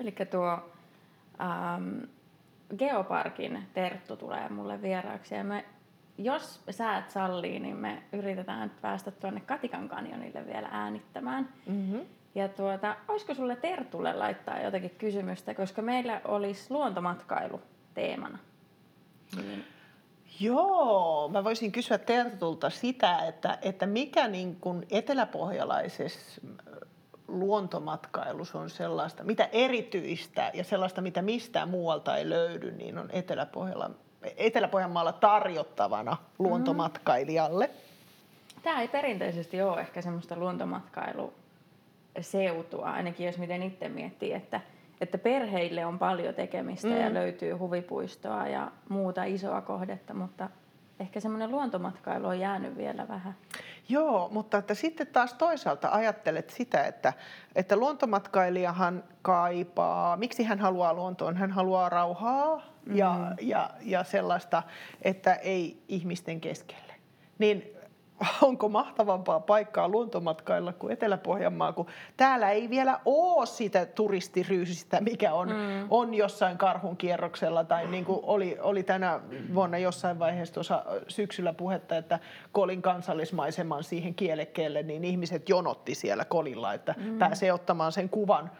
Eli 0.00 0.14
tuo 0.30 0.70
ähm, 1.40 1.98
Geoparkin 2.78 3.62
Terttu 3.74 4.16
tulee 4.16 4.48
mulle 4.48 4.82
vieraaksi 4.82 5.34
ja 5.34 5.44
me, 5.44 5.64
jos 6.18 6.62
säät 6.70 7.10
sallii, 7.10 7.60
niin 7.60 7.76
me 7.76 8.02
yritetään 8.12 8.72
päästä 8.80 9.10
tuonne 9.10 9.40
Katikan 9.40 9.88
kanjonille 9.88 10.46
vielä 10.46 10.68
äänittämään. 10.70 11.48
Mm-hmm. 11.66 12.00
Ja 12.34 12.48
tuota, 12.48 12.96
olisiko 13.08 13.34
sulle 13.34 13.56
Tertulle 13.56 14.12
laittaa 14.12 14.60
jotakin 14.60 14.90
kysymystä, 14.98 15.54
koska 15.54 15.82
meillä 15.82 16.20
olisi 16.24 16.70
luontomatkailu 16.70 17.60
teemana. 17.94 18.38
Niin. 19.36 19.64
Joo, 20.40 21.28
mä 21.32 21.44
voisin 21.44 21.72
kysyä 21.72 21.98
Tertulta 21.98 22.70
sitä, 22.70 23.18
että, 23.18 23.58
että 23.62 23.86
mikä 23.86 24.28
niin 24.28 24.56
kuin 24.60 24.86
eteläpohjalaisessa 24.90 26.40
luontomatkailussa 27.28 28.58
on 28.58 28.70
sellaista, 28.70 29.24
mitä 29.24 29.48
erityistä 29.52 30.50
ja 30.54 30.64
sellaista, 30.64 31.00
mitä 31.00 31.22
mistään 31.22 31.68
muualta 31.68 32.16
ei 32.16 32.28
löydy, 32.28 32.70
niin 32.70 32.98
on 32.98 33.08
Etelä-Pohjalla, 33.12 33.90
Etelä-Pohjanmaalla 34.36 35.12
tarjottavana 35.12 36.16
luontomatkailijalle. 36.38 37.70
Tämä 38.62 38.80
ei 38.80 38.88
perinteisesti 38.88 39.62
ole 39.62 39.80
ehkä 39.80 40.02
semmoista 40.02 40.36
luontomatkailусeutua, 40.36 42.90
ainakin 42.90 43.26
jos 43.26 43.38
miten 43.38 43.62
itse 43.62 43.88
miettii, 43.88 44.32
että, 44.32 44.60
että 45.00 45.18
perheille 45.18 45.86
on 45.86 45.98
paljon 45.98 46.34
tekemistä 46.34 46.88
mm. 46.88 47.00
ja 47.00 47.14
löytyy 47.14 47.52
huvipuistoa 47.52 48.46
ja 48.46 48.70
muuta 48.88 49.24
isoa 49.24 49.60
kohdetta, 49.60 50.14
mutta 50.14 50.48
ehkä 51.00 51.20
semmoinen 51.20 51.50
luontomatkailu 51.50 52.26
on 52.26 52.40
jäänyt 52.40 52.76
vielä 52.76 53.08
vähän. 53.08 53.34
Joo, 53.88 54.28
mutta 54.32 54.58
että 54.58 54.74
sitten 54.74 55.06
taas 55.06 55.34
toisaalta 55.34 55.88
ajattelet 55.92 56.50
sitä, 56.50 56.84
että, 56.84 57.12
että 57.54 57.76
luontomatkailijahan 57.76 59.04
kaipaa, 59.22 60.16
miksi 60.16 60.44
hän 60.44 60.58
haluaa 60.58 60.94
luontoon? 60.94 61.36
Hän 61.36 61.50
haluaa 61.50 61.88
rauhaa 61.88 62.62
ja, 62.92 63.12
mm. 63.12 63.48
ja, 63.48 63.70
ja 63.80 64.04
sellaista, 64.04 64.62
että 65.02 65.34
ei 65.34 65.82
ihmisten 65.88 66.40
keskelle. 66.40 66.94
Niin 67.38 67.75
onko 68.42 68.68
mahtavampaa 68.68 69.40
paikkaa 69.40 69.88
luontomatkailla 69.88 70.72
kuin 70.72 70.92
Etelä-Pohjanmaa, 70.92 71.72
kun 71.72 71.86
täällä 72.16 72.50
ei 72.50 72.70
vielä 72.70 73.00
ole 73.04 73.46
sitä 73.46 73.86
turistiryysistä, 73.86 75.00
mikä 75.00 75.34
on, 75.34 75.48
mm. 75.48 75.86
on 75.90 76.14
jossain 76.14 76.58
karhun 76.58 76.96
kierroksella, 76.96 77.64
tai 77.64 77.86
niin 77.86 78.04
kuin 78.04 78.20
oli, 78.22 78.56
oli 78.60 78.82
tänä 78.82 79.20
vuonna 79.54 79.78
jossain 79.78 80.18
vaiheessa 80.18 80.54
tuossa 80.54 80.84
syksyllä 81.08 81.52
puhetta, 81.52 81.96
että 81.96 82.18
Kolin 82.52 82.82
kansallismaiseman 82.82 83.84
siihen 83.84 84.14
kielekkeelle, 84.14 84.82
niin 84.82 85.04
ihmiset 85.04 85.48
jonotti 85.48 85.94
siellä 85.94 86.24
Kolilla, 86.24 86.74
että 86.74 86.94
mm. 86.98 87.18
pääsee 87.18 87.52
ottamaan 87.52 87.92
sen 87.92 88.08
kuvan 88.08 88.50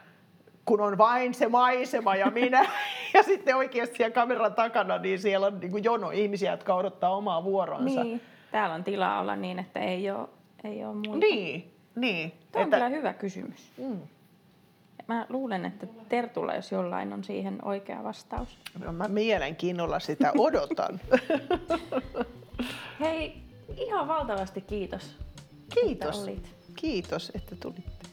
kun 0.65 0.81
on 0.81 0.99
vain 0.99 1.35
se 1.35 1.49
maisema 1.49 2.17
ja 2.17 2.31
minä. 2.31 2.67
ja 3.15 3.23
sitten 3.23 3.57
oikeasti 3.57 3.97
siellä 3.97 4.15
kameran 4.15 4.55
takana, 4.55 4.99
niin 4.99 5.19
siellä 5.19 5.47
on 5.47 5.61
niin 5.61 5.71
kuin 5.71 5.85
jono 5.85 6.11
ihmisiä, 6.11 6.51
jotka 6.51 6.75
odottaa 6.75 7.17
omaa 7.17 7.45
vuoronsa. 7.45 8.05
Niin 8.05 8.21
täällä 8.57 8.75
on 8.75 8.85
tilaa 8.85 9.21
olla 9.21 9.37
niin, 9.37 9.59
että 9.59 9.81
ei 9.81 10.11
ole, 10.11 10.29
ei 10.65 10.85
ole 10.85 10.95
muuta. 10.95 11.19
Niin, 11.19 11.75
niin. 11.97 12.33
Tämä 12.53 12.63
on 12.63 12.67
että... 12.67 12.77
kyllä 12.77 12.89
hyvä 12.89 13.13
kysymys. 13.13 13.73
Mm. 13.77 13.99
Mä 15.09 15.27
luulen, 15.29 15.65
että 15.65 15.87
Tertulla, 16.09 16.55
jos 16.55 16.73
jollain 16.73 17.13
on 17.13 17.25
siihen 17.25 17.59
oikea 17.65 18.05
vastaus. 18.05 18.59
No, 18.85 18.93
mä 18.93 19.09
mielenkiinnolla 19.09 19.99
sitä 19.99 20.33
odotan. 20.39 21.01
Hei, 23.01 23.43
ihan 23.77 24.09
valtavasti 24.09 24.61
kiitos. 24.61 25.17
Kiitos. 25.75 26.19
Että 26.19 26.31
olit. 26.31 26.55
Kiitos, 26.77 27.33
että 27.35 27.57
tulitte. 27.57 28.07